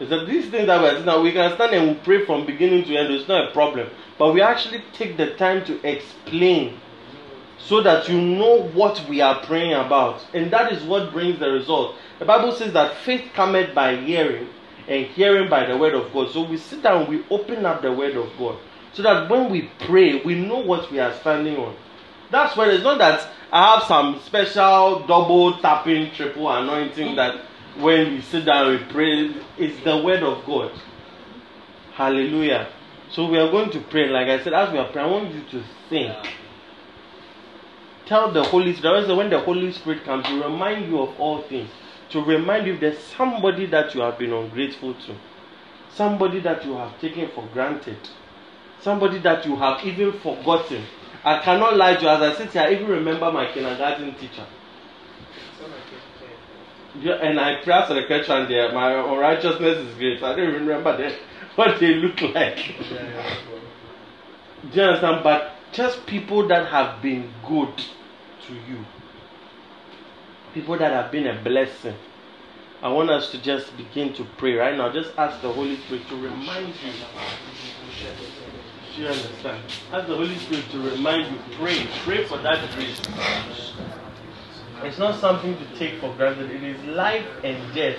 Is 0.00 0.08
that 0.08 0.26
these 0.26 0.48
things 0.48 0.66
that 0.66 0.80
we 0.80 0.88
are 0.88 0.92
saying, 0.92 1.04
now 1.04 1.20
we 1.20 1.32
can 1.32 1.54
stand 1.54 1.74
and 1.74 1.88
we 1.88 1.94
pray 1.96 2.24
from 2.24 2.46
beginning 2.46 2.84
to 2.84 2.96
end. 2.96 3.12
It's 3.12 3.28
not 3.28 3.50
a 3.50 3.52
problem, 3.52 3.90
but 4.18 4.32
we 4.32 4.40
actually 4.40 4.82
take 4.94 5.18
the 5.18 5.34
time 5.34 5.64
to 5.66 5.86
explain 5.86 6.78
so 7.58 7.82
that 7.82 8.08
you 8.08 8.18
know 8.18 8.62
what 8.68 9.06
we 9.08 9.20
are 9.20 9.40
praying 9.44 9.74
about, 9.74 10.24
and 10.32 10.50
that 10.50 10.72
is 10.72 10.82
what 10.84 11.12
brings 11.12 11.38
the 11.38 11.50
result. 11.50 11.96
The 12.18 12.24
Bible 12.24 12.52
says 12.52 12.72
that 12.72 12.96
faith 12.98 13.30
cometh 13.34 13.74
by 13.74 13.96
hearing, 13.96 14.48
and 14.88 15.06
hearing 15.06 15.48
by 15.48 15.66
the 15.66 15.76
word 15.76 15.94
of 15.94 16.12
God. 16.12 16.30
So 16.32 16.42
we 16.42 16.56
sit 16.56 16.82
down, 16.82 17.08
we 17.08 17.24
open 17.30 17.64
up 17.66 17.82
the 17.82 17.92
word 17.92 18.16
of 18.16 18.30
God, 18.38 18.58
so 18.92 19.02
that 19.02 19.28
when 19.30 19.50
we 19.50 19.70
pray, 19.80 20.22
we 20.22 20.34
know 20.34 20.58
what 20.58 20.90
we 20.90 20.98
are 20.98 21.14
standing 21.14 21.56
on. 21.56 21.76
That's 22.30 22.56
why 22.56 22.70
it's 22.70 22.84
not 22.84 22.98
that 22.98 23.28
I 23.52 23.74
have 23.74 23.84
some 23.84 24.20
special 24.20 25.04
double 25.06 25.58
tapping, 25.58 26.12
triple 26.12 26.48
anointing 26.50 27.16
that 27.16 27.44
when 27.78 28.14
we 28.14 28.20
sit 28.20 28.44
down 28.44 28.70
we 28.70 28.78
pray, 28.92 29.34
it's 29.58 29.82
the 29.84 29.96
word 29.98 30.22
of 30.22 30.44
God. 30.44 30.72
Hallelujah. 31.94 32.68
So 33.10 33.28
we 33.28 33.38
are 33.38 33.50
going 33.50 33.70
to 33.70 33.80
pray. 33.80 34.08
Like 34.08 34.28
I 34.28 34.42
said, 34.42 34.54
as 34.54 34.72
we 34.72 34.78
are 34.78 34.90
praying, 34.90 35.08
I 35.08 35.10
want 35.10 35.34
you 35.34 35.42
to 35.50 35.64
think. 35.88 36.14
Tell 38.06 38.32
the 38.32 38.44
Holy 38.44 38.74
Spirit. 38.74 39.14
When 39.14 39.30
the 39.30 39.40
Holy 39.40 39.72
Spirit 39.72 40.04
comes 40.04 40.26
to 40.26 40.42
remind 40.42 40.88
you 40.88 41.00
of 41.00 41.18
all 41.18 41.42
things. 41.42 41.70
To 42.10 42.22
remind 42.22 42.66
you 42.66 42.76
there's 42.78 42.98
somebody 42.98 43.66
that 43.66 43.94
you 43.94 44.00
have 44.00 44.18
been 44.18 44.32
ungrateful 44.32 44.94
to, 44.94 45.14
somebody 45.94 46.40
that 46.40 46.64
you 46.64 46.76
have 46.76 47.00
taken 47.00 47.30
for 47.30 47.46
granted, 47.52 47.98
somebody 48.80 49.18
that 49.20 49.46
you 49.46 49.56
have 49.56 49.84
even 49.84 50.12
forgotten. 50.18 50.84
I 51.24 51.38
cannot 51.40 51.76
lie 51.76 51.94
to 51.96 52.02
you. 52.02 52.08
As 52.08 52.20
I 52.22 52.34
sit 52.36 52.52
here, 52.52 52.62
I 52.62 52.72
even 52.72 52.88
remember 52.88 53.30
my 53.30 53.52
kindergarten 53.52 54.14
teacher. 54.14 54.46
Yeah, 57.00 57.14
and 57.14 57.38
I 57.38 57.62
pray 57.62 57.74
after 57.74 57.94
the 57.94 58.04
question, 58.06 58.48
there, 58.48 58.72
my 58.72 58.92
unrighteousness 58.92 59.78
is 59.78 59.94
great. 59.96 60.22
I 60.22 60.34
don't 60.34 60.48
even 60.48 60.66
remember 60.66 60.96
them, 60.96 61.12
what 61.54 61.78
they 61.78 61.94
look 61.94 62.20
like. 62.34 62.56
Do 64.72 64.76
you 64.78 64.82
understand? 64.82 65.22
But 65.22 65.52
just 65.72 66.04
people 66.06 66.48
that 66.48 66.66
have 66.66 67.00
been 67.00 67.30
good 67.46 67.76
to 67.76 68.54
you, 68.54 68.84
people 70.54 70.76
that 70.78 70.92
have 70.92 71.10
been 71.10 71.26
a 71.26 71.42
blessing. 71.42 71.94
I 72.82 72.88
want 72.88 73.10
us 73.10 73.30
to 73.32 73.38
just 73.42 73.76
begin 73.76 74.14
to 74.14 74.24
pray 74.38 74.54
right 74.54 74.76
now. 74.76 74.90
Just 74.92 75.12
ask 75.18 75.40
the 75.42 75.52
Holy 75.52 75.76
Spirit 75.76 76.08
to 76.08 76.16
remind 76.16 76.68
you. 76.68 76.92
Do 78.96 79.02
you 79.02 79.08
understand? 79.08 79.62
Ask 79.92 80.06
the 80.08 80.16
Holy 80.16 80.36
Spirit 80.38 80.64
to 80.70 80.90
remind 80.90 81.32
you. 81.32 81.38
Pray. 81.58 81.86
Pray 82.04 82.24
for 82.24 82.38
that 82.38 82.70
grace. 82.74 83.00
It's 84.82 84.98
not 84.98 85.20
something 85.20 85.56
to 85.56 85.78
take 85.78 86.00
for 86.00 86.14
granted. 86.14 86.50
It 86.50 86.62
is 86.62 86.82
life 86.86 87.26
and 87.44 87.74
death 87.74 87.98